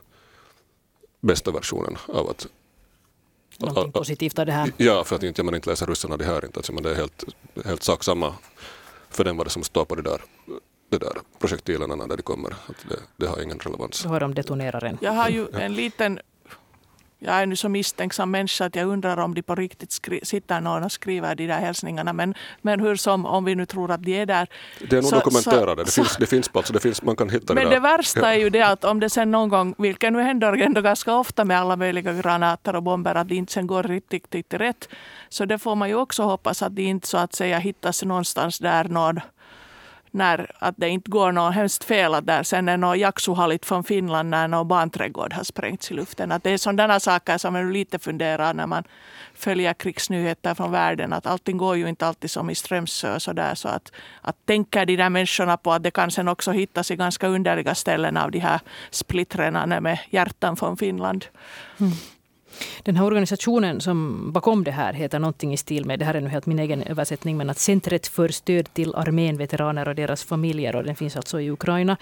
[1.22, 2.48] bästa versionen av att
[3.58, 4.72] Någonting positivt av det här?
[4.78, 6.60] Ja, för att inte, man inte läser ryssarna det här inte.
[6.60, 7.24] Alltså, men det är helt,
[7.66, 8.34] helt sak samma
[9.10, 10.22] för den vad det som står på det där,
[10.90, 12.52] det där projektilerna när de kommer.
[12.52, 14.04] Att det, det har ingen relevans.
[14.04, 14.98] Då har de detoneraren.
[15.02, 16.20] Jag har ju en liten
[17.20, 20.62] jag är nu så misstänksam människa att jag undrar om de på riktigt skri- sitter
[20.62, 22.14] någon och skriver de där hälsningarna.
[22.14, 24.48] Men, men hur som, om vi nu tror att de är där.
[24.90, 25.84] Det är nog dokumenterade.
[25.84, 27.76] Det finns, det finns på, alltså det finns, man kan hitta men det där.
[27.76, 30.82] det värsta är ju det att om det sen någon gång, vilket nu händer ändå
[30.82, 34.60] ganska ofta med alla möjliga granater och bomber, att det inte sen går riktigt, riktigt
[34.60, 34.90] rätt.
[35.30, 38.60] Så det får man ju också hoppas att det inte så att säga hittas någonstans
[38.60, 39.20] där någon
[40.18, 43.84] när att det inte går något hemskt fel att där sen är något jaksuhalligt från
[43.84, 46.32] Finland när någon barnträdgård har sprängts i luften.
[46.32, 48.84] Att det är sådana saker som man lite funderar när man
[49.34, 51.14] följer krigsnyheter från världen.
[51.14, 53.56] Att allting går ju inte alltid som i Strömsö och sådär.
[53.56, 56.96] Så att, att tänker de där människorna på att det kan sen också hittas i
[56.96, 61.26] ganska underliga ställen av de här splittrarna med hjärtan från Finland.
[61.80, 61.92] Mm.
[62.84, 66.22] Den här organisationen som bakom det här heter någonting i stil med, det här är
[66.22, 70.24] nu helt min egen översättning, men att Centret för stöd till armén, veteraner och deras
[70.24, 70.76] familjer.
[70.76, 71.98] Och den finns alltså i Ukraina.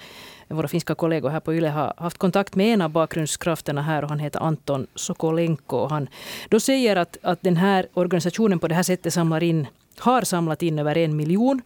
[0.47, 4.09] Våra finska kollegor här på YLE har haft kontakt med en av bakgrundskrafterna här och
[4.09, 5.87] han heter Anton Sokolenko.
[5.87, 6.07] Han
[6.49, 10.61] då säger att, att den här organisationen på det här sättet samlar in, har samlat
[10.61, 11.61] in över en miljon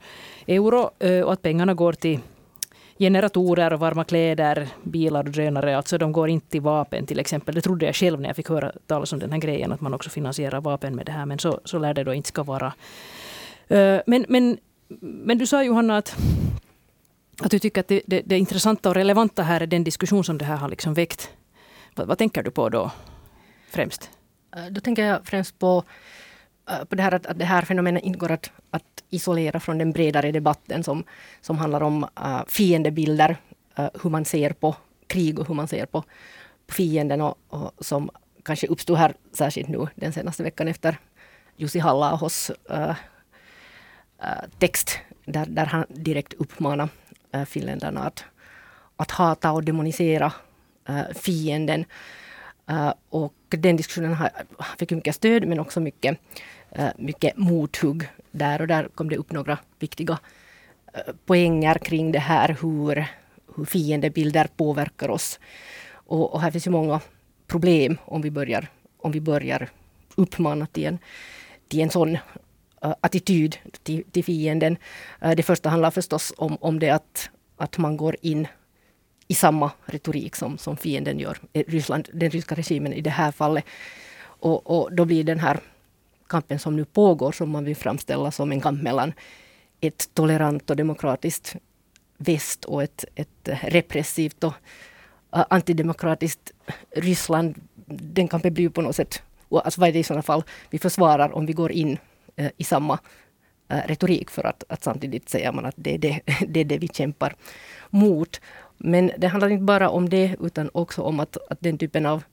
[0.47, 2.19] euro eh, och att pengarna går till
[2.99, 5.77] generatorer, varma kläder, bilar och drönare.
[5.77, 7.55] Alltså de går inte till vapen till exempel.
[7.55, 9.93] Det trodde jag själv när jag fick höra talas om den här grejen, att man
[9.93, 11.25] också finansierar vapen med det här.
[11.25, 12.73] Men så, så lär det då inte ska vara.
[13.67, 14.57] Eh, men, men,
[14.99, 16.17] men du sa Johanna att
[17.41, 20.37] att du tycker att det, det, det intressanta och relevanta här är den diskussion som
[20.37, 21.29] det här har liksom väckt.
[21.95, 22.91] Vad, vad tänker du på då
[23.71, 24.09] främst?
[24.55, 25.83] Eh, då tänker jag främst på,
[26.69, 29.77] Eh, på det här att, att det här fenomenet inte går att, att isolera från
[29.77, 31.03] den bredare debatten som,
[31.41, 33.37] som handlar om uh, fiendebilder,
[33.79, 34.75] uh, hur man ser på
[35.07, 36.01] krig och hur man ser på,
[36.67, 38.09] på fienden och, och som
[38.43, 40.97] kanske uppstod här särskilt nu den senaste veckan efter
[41.57, 42.19] Jussi halla
[42.71, 42.95] uh,
[44.59, 46.89] text där, där han direkt uppmanar
[47.35, 48.25] uh, finländarna att,
[48.95, 50.33] att hata och demonisera
[50.89, 51.85] uh, fienden.
[52.71, 54.29] Uh, och den diskussionen har,
[54.79, 56.19] fick mycket stöd men också mycket,
[56.71, 60.19] Eh, mycket mothugg där och där kom det upp några viktiga
[60.93, 63.05] eh, poänger kring det här hur,
[63.55, 65.39] hur fiendebilder påverkar oss.
[65.91, 67.01] Och, och, här finns ju många
[67.47, 69.69] problem om vi börjar, om vi börjar
[70.15, 70.99] uppmana till en,
[71.67, 72.15] till en sån
[72.81, 74.77] eh, attityd till, till fienden.
[75.35, 78.47] det första handlar förstås om, om det att, att man går in
[79.27, 83.65] i samma retorik som, som fienden gör, Ryssland, den ryska regimen i det här fallet.
[84.21, 85.59] Och, och då blir den här
[86.29, 89.13] kampen som nu pågår, som man vill framställa som en kamp mellan
[89.81, 91.55] ett tolerant och demokratiskt
[92.17, 94.53] väst och ett, ett repressivt och
[95.29, 96.51] antidemokratiskt
[96.91, 97.61] Ryssland.
[97.85, 100.79] Den kampen blir ju på något sätt, alltså vad är det i sådana fall vi
[100.79, 101.97] försvarar om vi går in
[102.57, 102.99] i samma
[103.67, 106.87] retorik för att, att samtidigt säger man att det är det, det är det vi
[106.87, 107.35] kämpar
[107.89, 108.41] mot.
[108.77, 112.23] Men det handlar inte bara om det utan också om att, att den typen av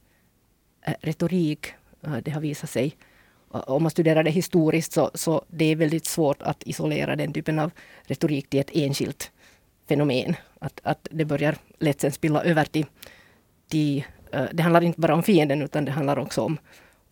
[1.00, 1.74] retorik,
[2.22, 2.96] det har visat sig
[3.48, 7.59] om man studerar det historiskt så, så det är väldigt svårt att isolera den typen
[7.59, 7.70] av
[8.02, 9.30] retorik till ett enskilt
[9.88, 10.37] fenomen.
[10.59, 12.87] Att, att det börjar lätt sen spilla över till,
[13.68, 16.59] till eh, det handlar inte bara om fienden utan det handlar också om,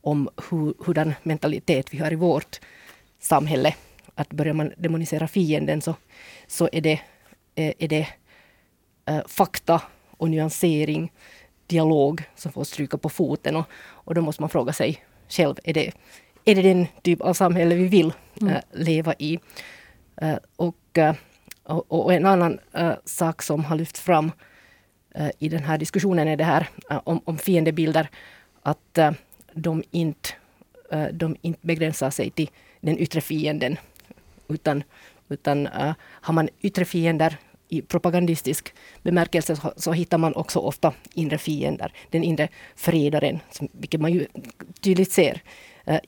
[0.00, 2.60] om hur, hurdan mentalitet vi har i vårt
[3.20, 3.74] samhälle.
[4.14, 5.94] Att börjar man demonisera fienden så,
[6.46, 7.00] så är det,
[7.54, 8.08] eh, är det
[9.06, 11.12] eh, fakta och nyansering,
[11.66, 13.56] dialog som får stryka på foten.
[13.56, 15.92] Och, och då måste man fråga sig själv, är det,
[16.44, 18.60] är det den typ av samhälle vi vill mm.
[18.72, 19.38] leva i?
[20.16, 21.14] Eh, och, eh,
[21.62, 24.32] och, och, en annan eh, sak som har lyfts fram
[25.14, 26.68] eh, i den här diskussionen är det här
[27.04, 28.08] om, om fiendebilder,
[28.62, 28.98] att
[29.52, 30.28] de inte,
[31.12, 33.76] de inte begränsar sig till den yttre fienden.
[34.48, 34.82] Utan,
[35.28, 37.36] utan har man yttre fiender
[37.68, 41.92] i propagandistisk bemärkelse så, så, hittar man också ofta inre fiender.
[42.10, 44.26] Den inre förrädaren, som, vilket man ju
[44.80, 45.42] tydligt ser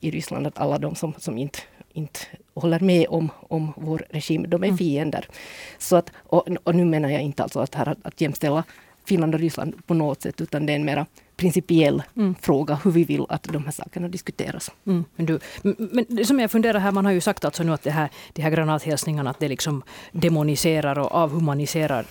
[0.01, 1.59] i Ryssland, att alla de som, som inte,
[1.93, 2.19] inte
[2.53, 4.77] håller med om, om vår regim, de är mm.
[4.77, 5.25] fiender.
[5.29, 5.35] Mm.
[5.77, 8.63] Så att, och, och, nu menar jag inte alltså att, här, att, att jämställa
[9.05, 11.05] Finland och Ryssland på något sätt, utan det är en mera
[11.37, 12.35] principiell mm.
[12.41, 14.71] fråga hur vi vill att de här sakerna diskuteras.
[14.85, 15.05] Mm.
[15.15, 15.39] Men, du,
[15.77, 18.41] men som jag funderar här, man har ju sagt alltså nu att det här, de
[18.41, 22.05] här granathälsningarna att det liksom demoniserar och avhumaniserar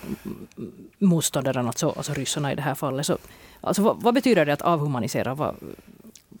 [0.97, 3.05] motståndaren, alltså, alltså ryssarna i det här fallet.
[3.05, 3.17] Så,
[3.61, 5.35] alltså, vad, vad betyder det att avhumanisera?
[5.35, 5.55] Vad,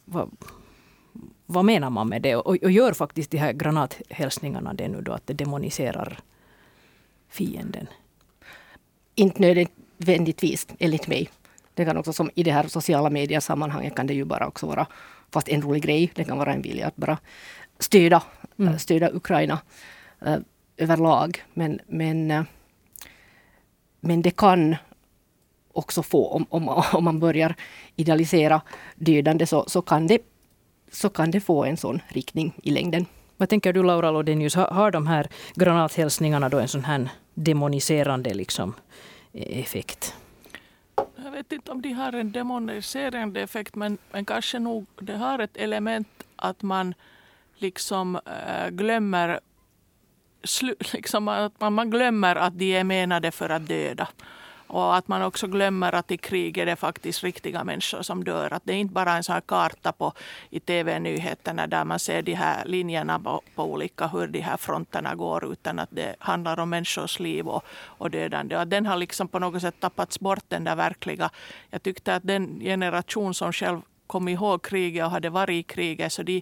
[0.05, 0.29] vad,
[1.49, 2.35] vad menar man med det?
[2.35, 6.19] Och, och gör faktiskt de här granathälsningarna det nu då, att det demoniserar
[7.29, 7.87] fienden?
[9.15, 11.29] Inte nödvändigtvis, enligt mig.
[11.73, 14.87] Det kan också som i det här sociala mediesammanhanget kan det ju bara också vara,
[15.31, 17.17] fast en rolig grej, det kan vara en vilja att bara
[17.79, 18.23] stödja,
[18.59, 18.73] mm.
[18.73, 19.59] Eh, stödja Ukraina
[20.27, 20.37] uh,
[20.77, 21.43] överlag.
[21.53, 22.43] Men, men, uh,
[23.99, 24.75] men det kan
[25.73, 27.55] också få, om, om, om man börjar
[27.95, 28.61] idealisera
[28.95, 30.21] dödande, så, så, kan det,
[30.91, 33.05] så kan det få en sån riktning i längden.
[33.37, 38.33] Vad tänker du Laura Lodenius, har, har de här granathälsningarna då en sån här demoniserande
[38.33, 38.73] liksom,
[39.33, 40.15] effekt?
[41.15, 45.39] Jag vet inte om de har en demoniserande effekt men, men kanske nog det har
[45.39, 46.93] ett element att man
[47.55, 49.39] liksom äh, glömmer
[50.93, 54.07] liksom att man, man glömmer att de är menade för att döda.
[54.67, 58.53] Och att man också glömmer att i krig är det faktiskt riktiga människor som dör.
[58.53, 60.13] Att det är inte bara en sån här karta på,
[60.49, 65.15] i tv-nyheterna där man ser de här linjerna på, på, olika, hur de här fronterna
[65.15, 65.51] går.
[65.51, 67.63] Utan att det handlar om människors liv och,
[67.97, 68.57] och dödande.
[68.57, 71.29] Och den har liksom på något sätt tappats bort den där verkliga.
[71.69, 76.13] Jag tyckte att den generation som själv kom ihåg kriget och hade varit i kriget.
[76.13, 76.41] Så de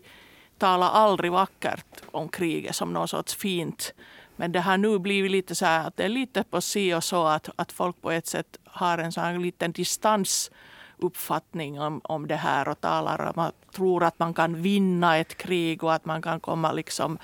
[0.58, 3.94] talar aldrig vackert om kriget som något sorts fint
[4.36, 7.04] men det har nu blivit lite så här att det är lite på si och
[7.04, 12.28] så att, att folk på ett sätt har en sån här liten distansuppfattning om, om
[12.28, 16.06] det här och talar om att tror att man kan vinna ett krig och att
[16.06, 17.18] man kan komma liksom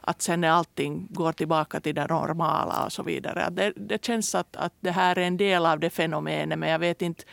[0.00, 3.48] att sen när allting går tillbaka till det normala och så vidare.
[3.50, 6.78] Det, det känns att, att det här är en del av det fenomenet men jag
[6.78, 7.24] vet inte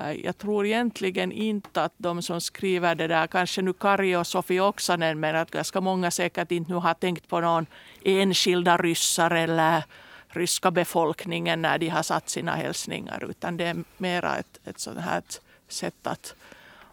[0.00, 4.26] Eh, jag tror egentligen inte att de som skriver det där, kanske nu Kari och
[4.26, 7.66] Sofie Oksanen, men att ganska många säkert inte nu har tänkt på någon
[8.04, 9.84] enskilda ryssar eller
[10.28, 14.98] ryska befolkningen när de har satt sina hälsningar utan det är mera ett, ett sånt
[14.98, 15.22] här
[15.68, 16.34] sätt att,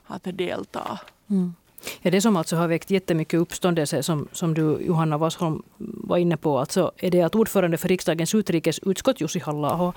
[0.07, 0.99] att delta.
[1.29, 1.53] Mm.
[2.01, 6.37] Ja, det som alltså har väckt jättemycket uppståndelse, som, som du Johanna Washolm var inne
[6.37, 9.93] på, alltså är det att ordförande för riksdagens utrikesutskott Jussi halla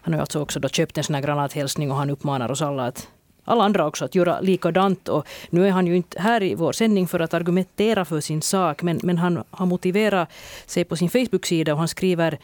[0.00, 2.86] han har alltså också då köpt en sån här granathälsning och han uppmanar oss alla
[2.86, 3.08] att
[3.44, 5.08] alla andra också att göra likadant.
[5.08, 8.42] Och nu är han ju inte här i vår sändning för att argumentera för sin
[8.42, 10.28] sak, men, men han har motiverat
[10.66, 12.38] sig på sin Facebook-sida och han skriver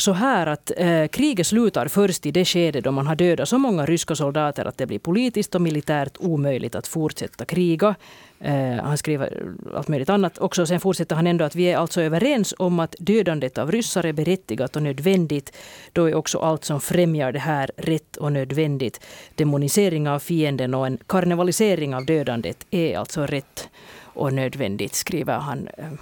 [0.00, 3.58] så här att eh, kriget slutar först i det skede då man har dödat så
[3.58, 7.94] många ryska soldater att det blir politiskt och militärt omöjligt att fortsätta kriga.
[8.40, 9.42] Eh, han skriver
[9.74, 10.66] allt möjligt annat också.
[10.66, 14.12] Sen fortsätter han ändå att vi är alltså överens om att dödandet av ryssar är
[14.12, 15.56] berättigat och nödvändigt.
[15.92, 19.00] Då är också allt som främjar det här rätt och nödvändigt.
[19.34, 23.68] Demonisering av fienden och en karnevalisering av dödandet är alltså rätt
[24.02, 25.68] och nödvändigt, skriver han.
[25.78, 25.92] Eh,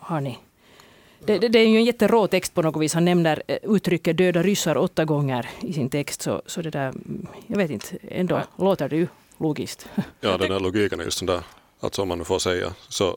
[0.00, 0.38] har ni
[1.24, 2.94] det, det, det, är ju en jätterå text på något vis.
[2.94, 6.22] Han nämner eh, uttrycket döda ryssar åtta gånger i sin text.
[6.22, 6.94] Så, så det där,
[7.46, 8.64] jag vet inte, ändå ja.
[8.64, 9.06] låter det ju
[9.38, 9.88] logiskt.
[10.20, 11.42] Ja, den där logiken är just den där,
[11.80, 13.16] alltså om man nu får säga, så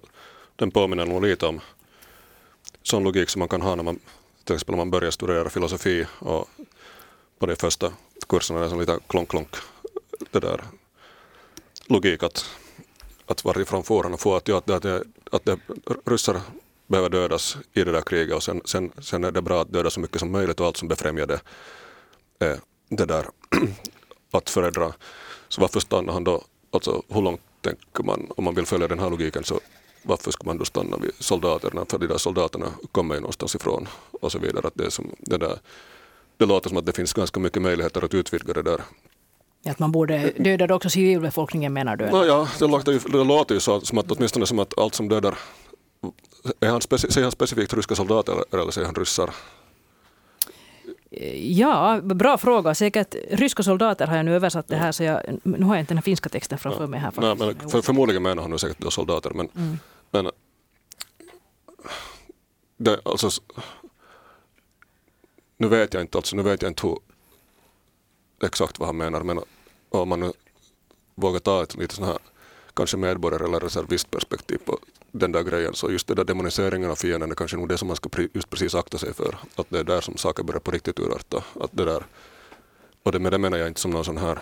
[0.56, 1.60] den påminner nog lite om
[2.84, 4.00] sån logik som man kan ha när man
[4.44, 6.50] till exempel man börjar studera filosofi och
[7.40, 7.92] på de första
[8.30, 9.56] kurserna är det som lite klonk-klonk
[10.32, 10.62] det där
[11.86, 12.46] logik att,
[13.26, 15.60] att varifrån får han och få att, ja, att, det, att det,
[16.06, 16.42] ryssar
[16.91, 19.89] behöver dödas i det där kriget och sen, sen, sen är det bra att döda
[19.89, 21.41] så mycket som möjligt och allt som befrämjar det,
[22.39, 23.25] är det där
[24.32, 24.93] att föredra.
[25.49, 28.99] Så varför stannar han då, alltså hur långt tänker man, om man vill följa den
[28.99, 29.60] här logiken så
[30.04, 31.86] varför ska man då stanna vid soldaterna?
[31.89, 33.88] För de där soldaterna kommer ju någonstans ifrån
[34.21, 34.67] och så vidare.
[34.67, 35.60] Att det, är som, det, där,
[36.38, 38.82] det låter som att det finns ganska mycket möjligheter att utvidga det där.
[39.65, 42.06] Att man borde döda också civilbefolkningen menar du?
[42.06, 44.95] No, ja, det låter, ju, det låter ju så som att åtminstone som att allt
[44.95, 45.38] som dödar
[46.60, 49.30] är han speci säger han specifikt ryska soldater eller säger han ryssar?
[51.36, 52.75] Ja, bra fråga.
[52.75, 55.93] Säkert ryska soldater har jag nu översatt det här, så jag, nu har jag inte
[55.93, 56.88] den finska texten framför ja.
[56.88, 57.13] mig här.
[57.17, 59.77] Nej, men för, förmodligen menar han nu säkert då soldater, men, mm.
[60.12, 60.32] men
[62.77, 63.30] det, alltså,
[65.58, 66.99] nu vet jag inte, alltså, nu vet jag inte hur,
[68.43, 69.39] exakt vad han menar, men
[69.89, 70.32] om man nu
[71.15, 72.17] vågar ta ett lite sån här
[72.73, 74.80] kanske medborgare eller reservistperspektiv på
[75.12, 75.74] den där grejen.
[75.74, 78.50] Så just det där demoniseringen av fienden är kanske nog det som man ska just
[78.50, 79.38] precis akta sig för.
[79.56, 81.43] Att det är där som saker börjar på riktigt urarta.
[81.60, 82.06] Att det där,
[83.04, 84.39] och det, med det menar jag inte som någon sån här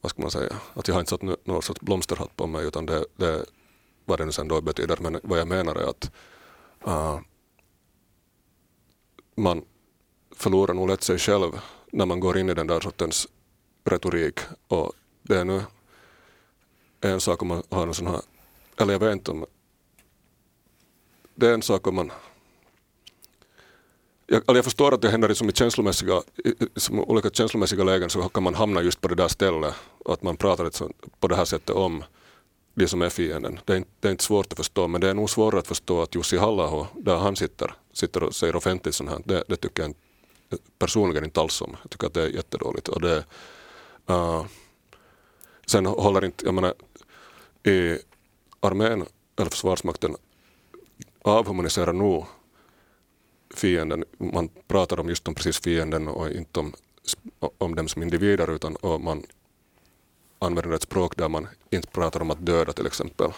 [0.00, 2.86] vad ska man säga, att jag har inte satt någon sorts blomsterhatt på mig utan
[2.86, 3.44] det, det
[4.04, 4.96] vad det nu sen då betyder.
[5.00, 6.10] Men vad jag menar är att
[6.86, 7.20] uh,
[9.34, 9.64] man
[10.36, 11.60] förlorar nog lätt sig själv
[11.92, 13.28] när man går in i den där sortens
[13.84, 15.62] retorik och det är nu
[17.00, 18.20] en sak om man har en sån här,
[18.76, 19.46] eller jag vet inte om,
[21.34, 22.12] det är en sak om man
[24.30, 26.22] jag, jag förstår att det händer liksom i känslomässiga,
[26.76, 30.22] som olika känslomässiga lägen så kan man hamna just på det där stället och att
[30.22, 30.70] man pratar
[31.20, 32.04] på det här sättet om
[32.74, 33.60] det som är fienden.
[33.64, 35.66] Det är, inte, det är inte svårt att förstå men det är nog svårare att
[35.66, 39.56] förstå att Jussi halla där han sitter, sitter och säger offentligt sånt här, det, det
[39.56, 39.94] tycker jag
[40.78, 41.76] personligen inte alls om.
[41.82, 42.88] Jag tycker att det är jättedåligt.
[42.88, 43.24] Och det,
[44.10, 44.44] uh,
[45.66, 46.74] sen håller inte, jag menar,
[47.68, 47.98] i
[48.60, 50.16] armén eller försvarsmakten
[51.22, 52.26] avhumaniserar nog
[53.54, 54.04] fienden.
[54.18, 56.74] Man pratar om just om precis fienden och inte om,
[57.58, 59.22] om dem som individer utan och man
[60.38, 63.32] använder ett språk där man inte pratar om att döda till exempel.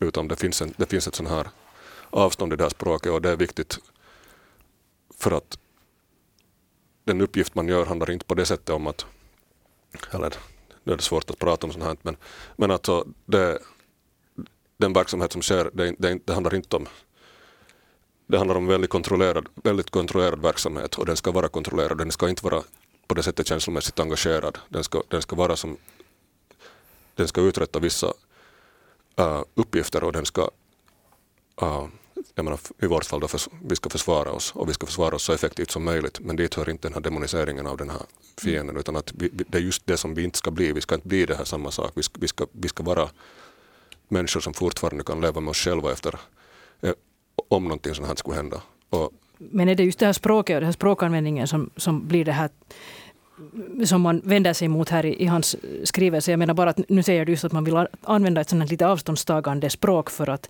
[0.00, 1.48] Utan det finns, en, det finns ett sånt här
[2.10, 3.78] avstånd i det här språket och det är viktigt
[5.14, 5.58] för att
[7.04, 9.06] den uppgift man gör handlar inte på det sättet om att,
[10.12, 10.34] eller
[10.96, 12.16] det är svårt att prata om sånt här, men,
[12.56, 13.58] men alltså det,
[14.76, 16.86] den verksamhet som sker, det, det, det handlar inte om
[18.26, 21.98] det handlar om väldigt kontrollerad, väldigt kontrollerad verksamhet och den ska vara kontrollerad.
[21.98, 22.62] Den ska inte vara
[23.06, 24.58] på det sättet känslomässigt engagerad.
[24.68, 25.76] Den ska, den ska vara som
[27.14, 28.06] den ska uträtta vissa
[29.20, 30.50] uh, uppgifter och den ska
[31.62, 31.86] uh,
[32.34, 35.14] jag menar, i vårt fall då för, vi ska försvara oss och vi ska försvara
[35.14, 36.20] oss så effektivt som möjligt.
[36.20, 38.02] Men dit hör inte den här demoniseringen av den här
[38.40, 40.72] fienden utan att vi, det är just det som vi inte ska bli.
[40.72, 41.92] Vi ska inte bli det här samma sak.
[41.94, 43.08] Vi ska, vi ska, vi ska vara
[44.08, 46.14] människor som fortfarande kan leva med oss själva efter
[46.80, 46.92] eh,
[47.48, 48.62] om någonting sånt här skulle hända.
[48.90, 52.24] Och, men är det just det här språket och den här språkanvändningen som, som blir
[52.24, 52.50] det här
[53.84, 56.30] som man vänder sig mot här i, i, hans skrivelse.
[56.30, 58.86] Jag menar bara att nu säger du just att man vill använda ett sånt lite
[58.86, 60.48] avståndstagande språk för att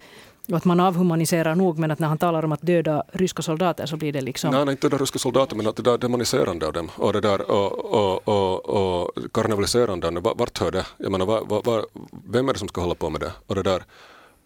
[0.56, 3.96] att man avhumaniserar nog, men att när han talar om att döda ryska soldater så
[3.96, 4.50] blir det liksom...
[4.50, 7.20] Nej, nej inte döda ryska soldater, men att det där demoniserande av dem och det
[7.20, 10.86] där och, och, och, och karnevaliserande, vart hör det?
[10.96, 11.86] Jag menar, var, var,
[12.26, 13.32] vem är det som ska hålla på med det?
[13.46, 13.82] Och det där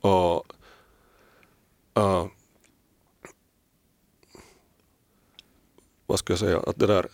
[0.00, 0.46] och
[1.98, 2.26] uh,
[6.06, 7.06] vad ska jag säga, att det där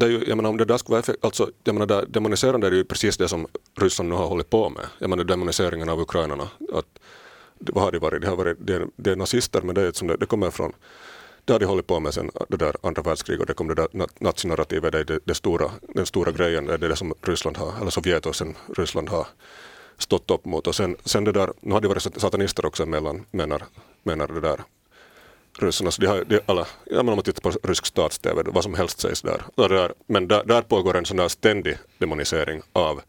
[0.00, 2.06] det är ju, jag menar, om det där skulle vara effekt, alltså, jag menar, där,
[2.06, 3.46] demoniserande är ju precis det som
[3.78, 4.86] Ryssland nu har hållit på med.
[4.98, 6.48] Jag menar demoniseringen av ukrainarna.
[6.72, 6.86] Att,
[7.58, 8.22] vad har det varit?
[8.22, 10.72] Det, har varit, det, det är nazister men det, är som det, det kommer från
[11.44, 13.74] det har de hållit på med sen det där andra världskriget och det kom det
[13.74, 17.56] där nazinarrativet, det är det, det stora, den stora grejen, det är det som Ryssland
[17.56, 19.26] har, eller Sovjet och sen Ryssland har
[19.98, 20.66] stått upp mot.
[20.66, 23.62] Och sen, sen det där, nu har det varit satanister också emellan, menar,
[24.02, 24.60] menar det där
[25.62, 25.90] ryssarna.
[25.90, 28.74] Så de har, de alla, ja, men om man tittar på rysk stats-tv, vad som
[28.74, 29.42] helst sägs där.
[29.56, 33.00] där men där, där pågår en sån där ständig demonisering av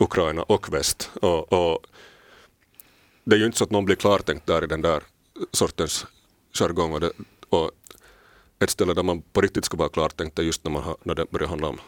[0.00, 1.10] Ukraina och väst.
[1.22, 1.86] Och, och,
[3.24, 5.02] det är ju inte så att någon blir klartänkt där i den där
[5.52, 6.06] sortens
[6.52, 6.92] jargong.
[6.92, 7.12] Och, det,
[7.48, 7.70] och
[8.58, 11.14] ett ställe där man på riktigt ska vara klartänkt är just när, man har, när
[11.14, 11.80] det börjar handla om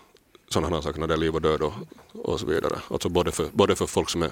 [0.48, 1.72] sådana här saker, när det är liv och död och,
[2.12, 2.78] och så vidare.
[2.90, 4.30] Alltså både för, både för folk som, är,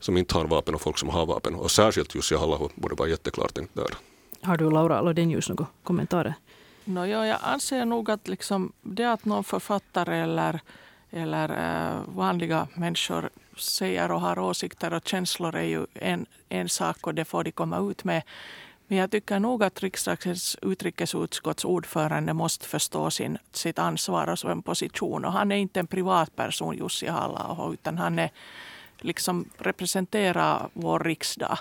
[0.00, 1.54] som inte har vapen och folk som har vapen.
[1.54, 3.94] Och särskilt just i Hallahu borde vara jätteklartänkt där.
[4.42, 6.34] Har du Laura Lodenius några kommentarer?
[6.84, 10.60] No, ja, jag anser nog att liksom det att någon författare eller,
[11.10, 17.06] eller äh, vanliga människor säger och har åsikter och känslor är ju en, en sak
[17.06, 18.22] och det får de komma ut med.
[18.88, 24.62] Men jag tycker nog att riksdagens utrikesutskotts ordförande måste förstå sin, sitt ansvar och sin
[24.62, 25.24] position.
[25.24, 28.30] Och han är inte en privatperson, Jussi halla utan han är,
[28.98, 31.58] liksom representerar vår riksdag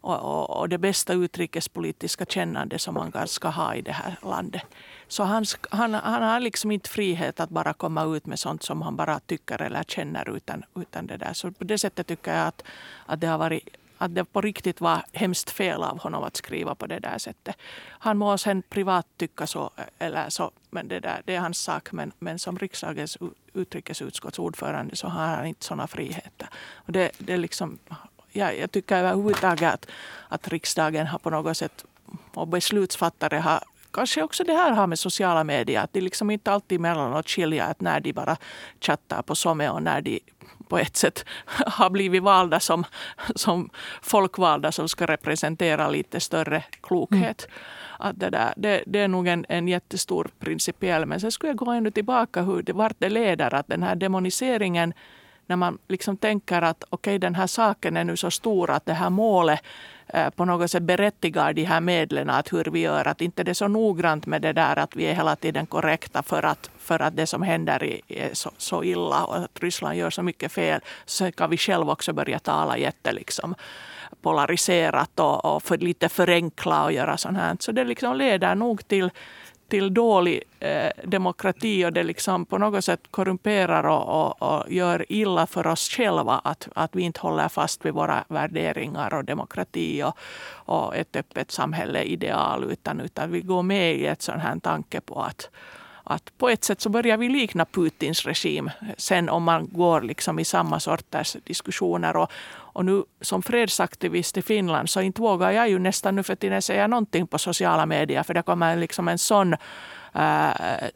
[0.00, 4.62] och, och, och, det bästa utrikespolitiska kännande som man ska ha i det här landet.
[5.08, 8.82] Så han, han, han har liksom inte frihet att bara komma ut med sånt som
[8.82, 11.32] han bara tycker eller känner utan, utan det där.
[11.32, 12.62] Så på det sättet tycker jag att,
[13.06, 16.74] att det har varit att det på riktigt var hemskt fel av honom att skriva
[16.74, 17.56] på det där sättet.
[17.88, 21.92] Han må sen privat tycka så, eller så, men det, där, det är hans sak.
[21.92, 23.18] Men, men som riksdagens
[23.54, 26.48] utrikesutskotts ordförande så har han inte sådana friheter.
[26.74, 27.78] Och det, det liksom,
[28.32, 29.86] ja, jag tycker överhuvudtaget att,
[30.28, 31.84] att riksdagen har på något sätt
[32.34, 33.60] och beslutsfattare har
[33.90, 37.64] kanske också det här har med sociala medier att de liksom inte alltid mellanåt skilja
[37.64, 38.36] att när de bara
[38.80, 40.20] chattar på SOME och när de
[40.68, 41.24] på ett sätt
[41.66, 42.84] har blivit valda som,
[43.34, 43.70] som
[44.02, 47.48] folkvalda som ska representera lite större klokhet.
[47.48, 47.58] Mm.
[47.98, 51.06] Att det, där, det, det, är nog en, en jättestor principiell.
[51.06, 53.54] Men sen skulle jag gå ännu tillbaka hur det, vart det leder.
[53.54, 54.92] Att den här demoniseringen
[55.48, 58.86] när man liksom tänker att okej, okay, den här saken är nu så stor att
[58.86, 59.60] det här målet
[60.06, 63.08] eh, på något sätt berättigar de här medlen att hur vi gör.
[63.08, 66.22] Att inte det är så noggrant med det där att vi är hela tiden korrekta
[66.22, 70.10] för att, för att det som händer är så, så illa och att Ryssland gör
[70.10, 70.80] så mycket fel.
[71.04, 73.54] Så kan vi själva också börja tala jätte liksom
[74.22, 77.56] polariserat och, och för lite förenkla och göra sånt här.
[77.60, 79.10] Så det liksom leder nog till
[79.68, 85.12] till dålig eh, demokrati och det liksom på något sätt korrumperar och, och, och, gör
[85.12, 90.02] illa för oss själva att, att vi inte håller fast vid våra värderingar och demokrati
[90.02, 90.18] och,
[90.50, 95.00] och ett öppet samhälle ideal utan, utan vi går med i ett sån här tanke
[95.00, 95.50] på att
[96.08, 100.38] att på ett sätt så börjar vi likna Putins regim sen om man går liksom
[100.38, 102.16] i samma sorters diskussioner.
[102.16, 106.34] Och, och nu som fredsaktivist i Finland så inte vågar jag ju nästan nu för
[106.34, 109.56] tiden säga någonting på sociala medier för det kommer liksom en sån
[110.14, 110.88] Äh,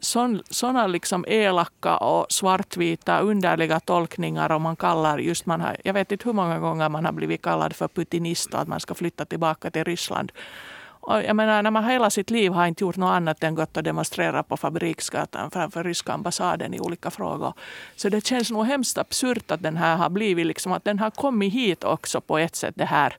[0.49, 6.11] sådana liksom elaka och svartvita underliga tolkningar och man kallar just man har, jag vet
[6.11, 9.25] inte hur många gånger man har blivit kallad för putinist och att man ska flytta
[9.25, 10.31] tillbaka till Ryssland.
[11.05, 13.77] Och jag menar, när man hela sitt liv har inte gjort något annat än gått
[13.77, 17.53] och demonstrerat på fabriksgatan framför ryska ambassaden i olika frågor.
[17.95, 21.11] Så det känns nog hemskt absurt att den här har blivit, liksom, att den har
[21.11, 23.17] kommit hit också på ett sätt, det här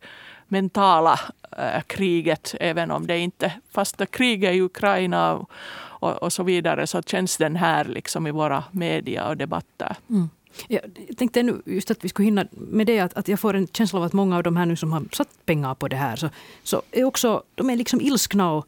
[0.49, 1.20] mentala
[1.59, 2.55] äh, kriget.
[2.61, 7.03] Även om det inte, fast det kriget i Ukraina och, och, och, så vidare, så
[7.03, 9.97] känns den här liksom i våra media och debatter.
[10.11, 10.31] Mm.
[10.69, 10.83] Jag
[11.17, 13.99] tänkte nu just att vi skulle hinna med det att, att jag får en känsla
[13.99, 16.31] av att många av de här nu som har satt pengar på det här så,
[16.62, 18.67] så är också, de är liksom ilskna och,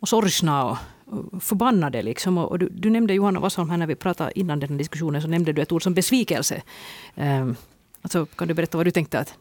[0.00, 2.02] och sorgsna och, och förbannade.
[2.02, 2.38] Liksom.
[2.38, 5.22] Och, och du, du, nämnde Johanna Wassholm här när vi pratade innan den här diskussionen
[5.22, 6.62] så nämnde du ett ord som besvikelse.
[7.14, 7.56] Um,
[8.02, 9.34] alltså, kan du berätta vad du tänkte att,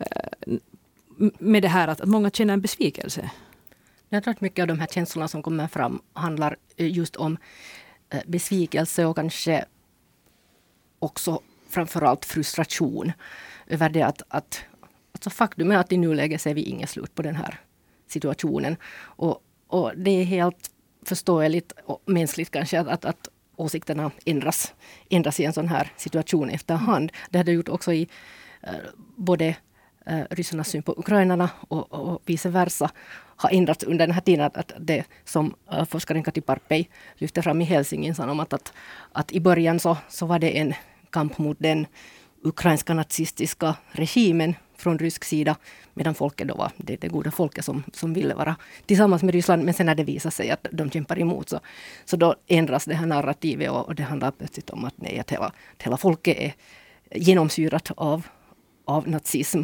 [0.00, 0.58] uh,
[1.38, 3.30] med det här att, att många känner en besvikelse?
[4.08, 7.36] Jag tror att mycket av de här känslorna som kommer fram handlar eh, just om
[8.10, 9.64] eh, besvikelse och kanske
[11.06, 13.12] också framförallt frustration
[13.66, 14.64] över det att, att
[15.12, 17.60] alltså faktum är att i nuläget ser vi inget slut på den här
[18.08, 18.76] situationen.
[18.98, 20.70] Och, och det är helt
[21.02, 24.74] förståeligt och mänskligt kanske att, att, att åsikterna ändras,
[25.10, 27.12] ändras i en sån här situation efterhand.
[27.30, 28.08] Det hade gjort också i
[28.62, 28.70] eh,
[29.16, 29.56] både
[30.06, 32.90] eh, ryssarnas syn på ukrainarna och, och vice versa
[33.36, 34.46] har ändrats under den här tiden.
[34.46, 38.72] Att, att det som eh, forskaren Kati Parpei lyfte fram i Helsingin om att, att,
[39.12, 40.74] att i början så, så var det en
[41.16, 41.86] kamp mot den
[42.42, 45.56] ukrainska nazistiska regimen från rysk sida,
[45.94, 48.56] medan folket då var det, det goda folket som, som ville vara
[48.86, 49.64] tillsammans med Ryssland.
[49.64, 51.60] Men sen när det visar sig att de kämpar emot så,
[52.04, 55.30] så då ändras det här narrativet och, och det handlar plötsligt om att, nej, att,
[55.30, 56.52] hela, att hela folket är
[57.20, 58.26] genomsyrat av,
[58.84, 59.62] av nazism.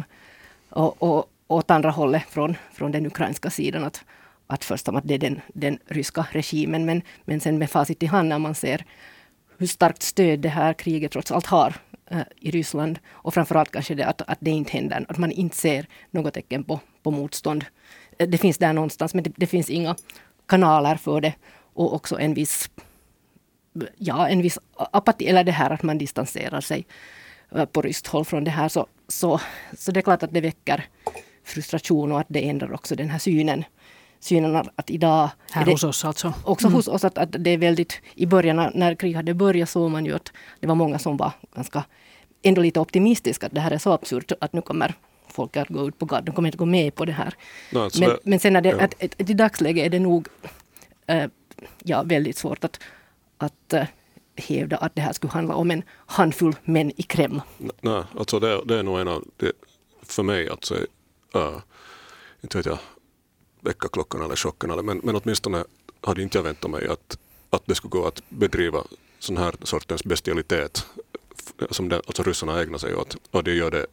[0.69, 3.83] Och, och, åt andra hållet från, från den ukrainska sidan.
[3.83, 4.05] Att,
[4.47, 8.05] att först att det är den, den ryska regimen, men, men sen med facit i
[8.05, 8.85] hand när man ser
[9.63, 11.75] hur starkt stöd det här kriget trots allt har
[12.11, 12.99] eh, i Ryssland.
[13.11, 16.63] Och framförallt kanske det att, att det inte händer, att man inte ser något tecken
[16.63, 17.65] på, på motstånd.
[18.19, 19.95] Eh, det finns där någonstans, men det, det finns inga
[20.45, 21.33] kanaler för det.
[21.73, 22.69] Och också en viss,
[23.97, 26.85] ja, en viss apati, eller det här att man distanserar sig
[27.55, 28.69] eh, på ryskt håll från det här.
[28.69, 29.39] Så, så,
[29.77, 30.85] så det är klart att det väcker
[31.43, 33.63] frustration och att det ändrar också den här synen.
[34.23, 35.29] Synen att idag...
[35.51, 36.33] Här det, hos oss alltså?
[36.43, 36.75] Också mm.
[36.75, 37.03] hos oss.
[37.03, 38.01] Att, att det är väldigt...
[38.15, 41.31] I början när kriget hade börjat såg man ju att det var många som var
[41.55, 41.83] ganska
[42.41, 43.45] ändå lite optimistiska.
[43.45, 44.93] Att det här är så absurt att nu kommer
[45.27, 46.25] folk att gå ut på gatan.
[46.25, 47.33] De kommer inte gå med på det här.
[47.71, 48.81] No, alltså men, det, men sen är det, ja.
[48.81, 50.27] att, att, att i dagsläget är det nog
[51.07, 51.25] äh,
[51.83, 52.79] ja, väldigt svårt att,
[53.37, 53.85] att äh,
[54.35, 57.41] hävda att det här skulle handla om en handfull män i Kreml.
[57.81, 59.51] Nej, alltså det, det är nog en av, det,
[60.03, 60.75] för mig alltså,
[61.35, 61.59] äh,
[62.41, 62.79] inte vet jag,
[63.63, 65.63] väckarklockan eller chocken, eller, men, men åtminstone
[66.01, 67.17] hade inte jag väntat mig att,
[67.49, 68.83] att det skulle gå att bedriva
[69.19, 70.85] sån här sortens bestialitet
[71.69, 73.17] som det, alltså ryssarna ägnar sig åt.
[73.31, 73.85] Och det gör det,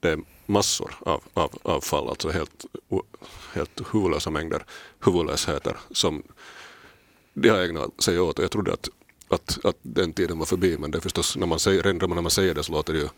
[0.00, 2.64] det är massor av, av, av fall, alltså helt,
[3.54, 4.64] helt huvudlösa mängder
[5.04, 6.22] huvudlösheter som
[7.34, 8.38] de har ägnat sig åt.
[8.38, 8.88] Och jag trodde att,
[9.28, 12.22] att, att den tiden var förbi, men det är förstås, när man säger, redan när
[12.22, 13.08] man säger det så låter det ju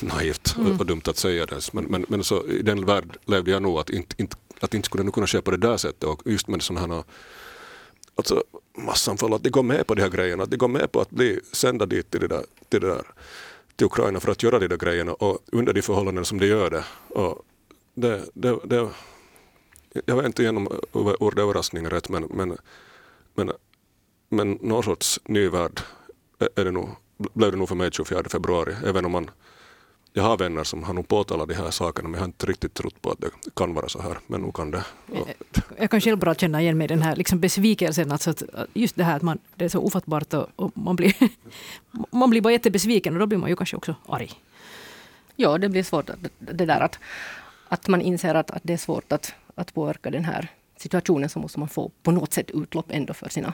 [0.06, 1.72] naivt och, och dumt att säga det.
[1.72, 4.86] Men, men, men så i den värld levde jag nog att inte, inte, att inte
[4.86, 7.04] skulle nu kunna ske på det där sättet och just med sådana här
[8.14, 8.44] alltså
[8.78, 11.10] massanfall, att de går med på de här grejerna, att de går med på att
[11.10, 13.06] bli sända dit till det där, till det där
[13.76, 16.70] till Ukraina för att göra de där grejerna och under de förhållanden som de gör
[16.70, 16.84] det.
[17.08, 17.42] Och
[17.94, 18.88] det, det, det
[20.04, 22.56] jag vet inte igenom ordet överraskning är rätt men, men,
[23.34, 23.52] men,
[24.28, 25.80] men någon sorts ny värld
[26.54, 29.30] är det nog, blev det nog för mig 24 februari, även om man
[30.18, 32.74] jag har vänner som har nog påtalat de här sakerna men jag har inte riktigt
[32.74, 34.18] trott på att det kan vara så här.
[34.26, 34.84] Men nu kan det.
[35.78, 38.12] Jag kan själv bra känna igen mig i den här liksom besvikelsen.
[38.12, 38.42] Alltså att
[38.74, 41.14] just det här att man, det är så ofattbart och, och man, blir,
[42.10, 44.30] man blir bara jättebesviken och då blir man ju kanske också arg.
[45.36, 46.98] Ja, det blir svårt det där att,
[47.68, 51.38] att man inser att, att det är svårt att, att påverka den här situationen så
[51.38, 53.52] måste man få på något sätt utlopp ändå för sina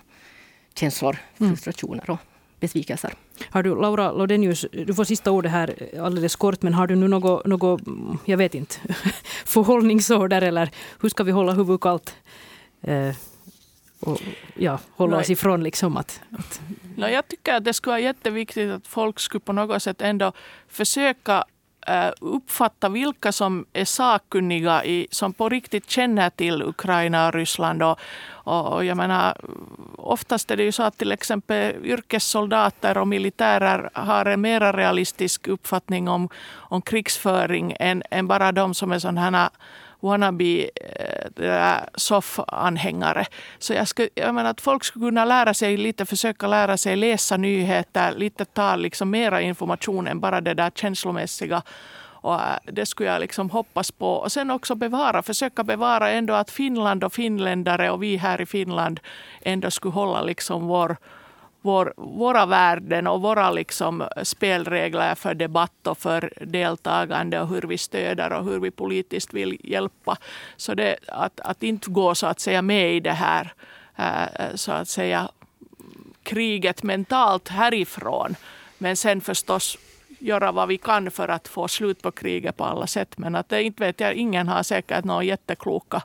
[0.74, 2.18] känslor, frustrationer och
[2.60, 3.14] besvikelser.
[3.50, 7.08] Har du, Laura Lodenius, du får sista ordet här alldeles kort, men har du nu
[7.08, 7.80] något, något
[8.24, 8.74] jag vet inte,
[9.44, 12.16] förhållningsorder eller hur ska vi hålla huvudet kallt?
[12.82, 13.14] Eh,
[14.00, 14.20] och
[14.54, 16.20] ja, hålla oss ifrån liksom att...
[16.38, 16.60] att...
[16.96, 20.32] No, jag tycker att det skulle vara jätteviktigt att folk skulle på något sätt ändå
[20.68, 21.44] försöka
[21.86, 27.82] Eh, uppfatta vilka som är sakkunniga, i, som på riktigt känner till Ukraina och Ryssland.
[27.82, 27.98] Och,
[28.32, 29.36] och, jag menar,
[29.98, 35.48] oftast är det ju så att till exempel yrkessoldater och militärer har en mer realistisk
[35.48, 39.50] uppfattning om, om krigsföring än, än bara de som är sådana här
[40.04, 40.70] wannabe
[41.36, 43.26] eh, soff-anhängare.
[43.58, 46.96] Så jag, skulle, jag menar att folk skulle kunna lära sig lite, försöka lära sig
[46.96, 51.62] läsa nyheter, lite ta liksom mera information än bara det där känslomässiga.
[52.24, 54.08] Och eh, det skulle jag liksom hoppas på.
[54.08, 58.46] Och sen också bevara, försöka bevara ändå att Finland och finländare och vi här i
[58.46, 59.00] Finland
[59.42, 60.96] ändå skulle hålla liksom vår
[61.64, 67.78] vår, våra värden och våra liksom spelregler för debatt och för deltagande och hur vi
[67.78, 70.16] stöder och hur vi politiskt vill hjälpa.
[70.56, 73.52] Så det, att, att inte gå så att säga med i det här
[73.96, 75.28] eh, så att säga
[76.22, 78.36] kriget mentalt härifrån.
[78.78, 79.78] Men sen förstås
[80.18, 83.18] göra vad vi kan för att få slut på kriget på alla sätt.
[83.18, 86.02] Men att det inte vet jag, ingen har säkert några jättekloka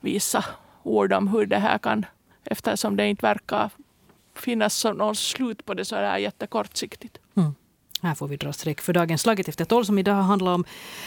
[0.00, 0.44] visa
[0.82, 2.06] ord om hur det här kan
[2.44, 3.70] eftersom det inte verkar
[4.34, 7.18] finnas någon slut på det så här jättekortsiktigt.
[7.36, 7.54] Mm.
[8.02, 10.64] Här får vi dra streck för dagens Slaget efter tolv som idag handlar om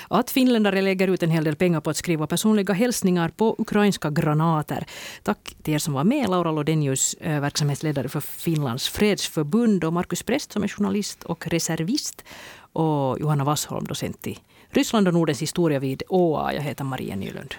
[0.07, 4.09] att finländare lägger ut en hel del pengar på att skriva personliga hälsningar på ukrainska
[4.09, 4.85] granater.
[5.23, 6.29] Tack till er som var med.
[6.29, 12.23] Laura Lodenius, eh, verksamhetsledare för Finlands fredsförbund och Markus Prest som är journalist och reservist
[12.73, 16.53] och Johanna Wassholm, docent i Ryssland och Nordens historia vid ÅA.
[16.53, 17.55] Jag heter Maria Nylund.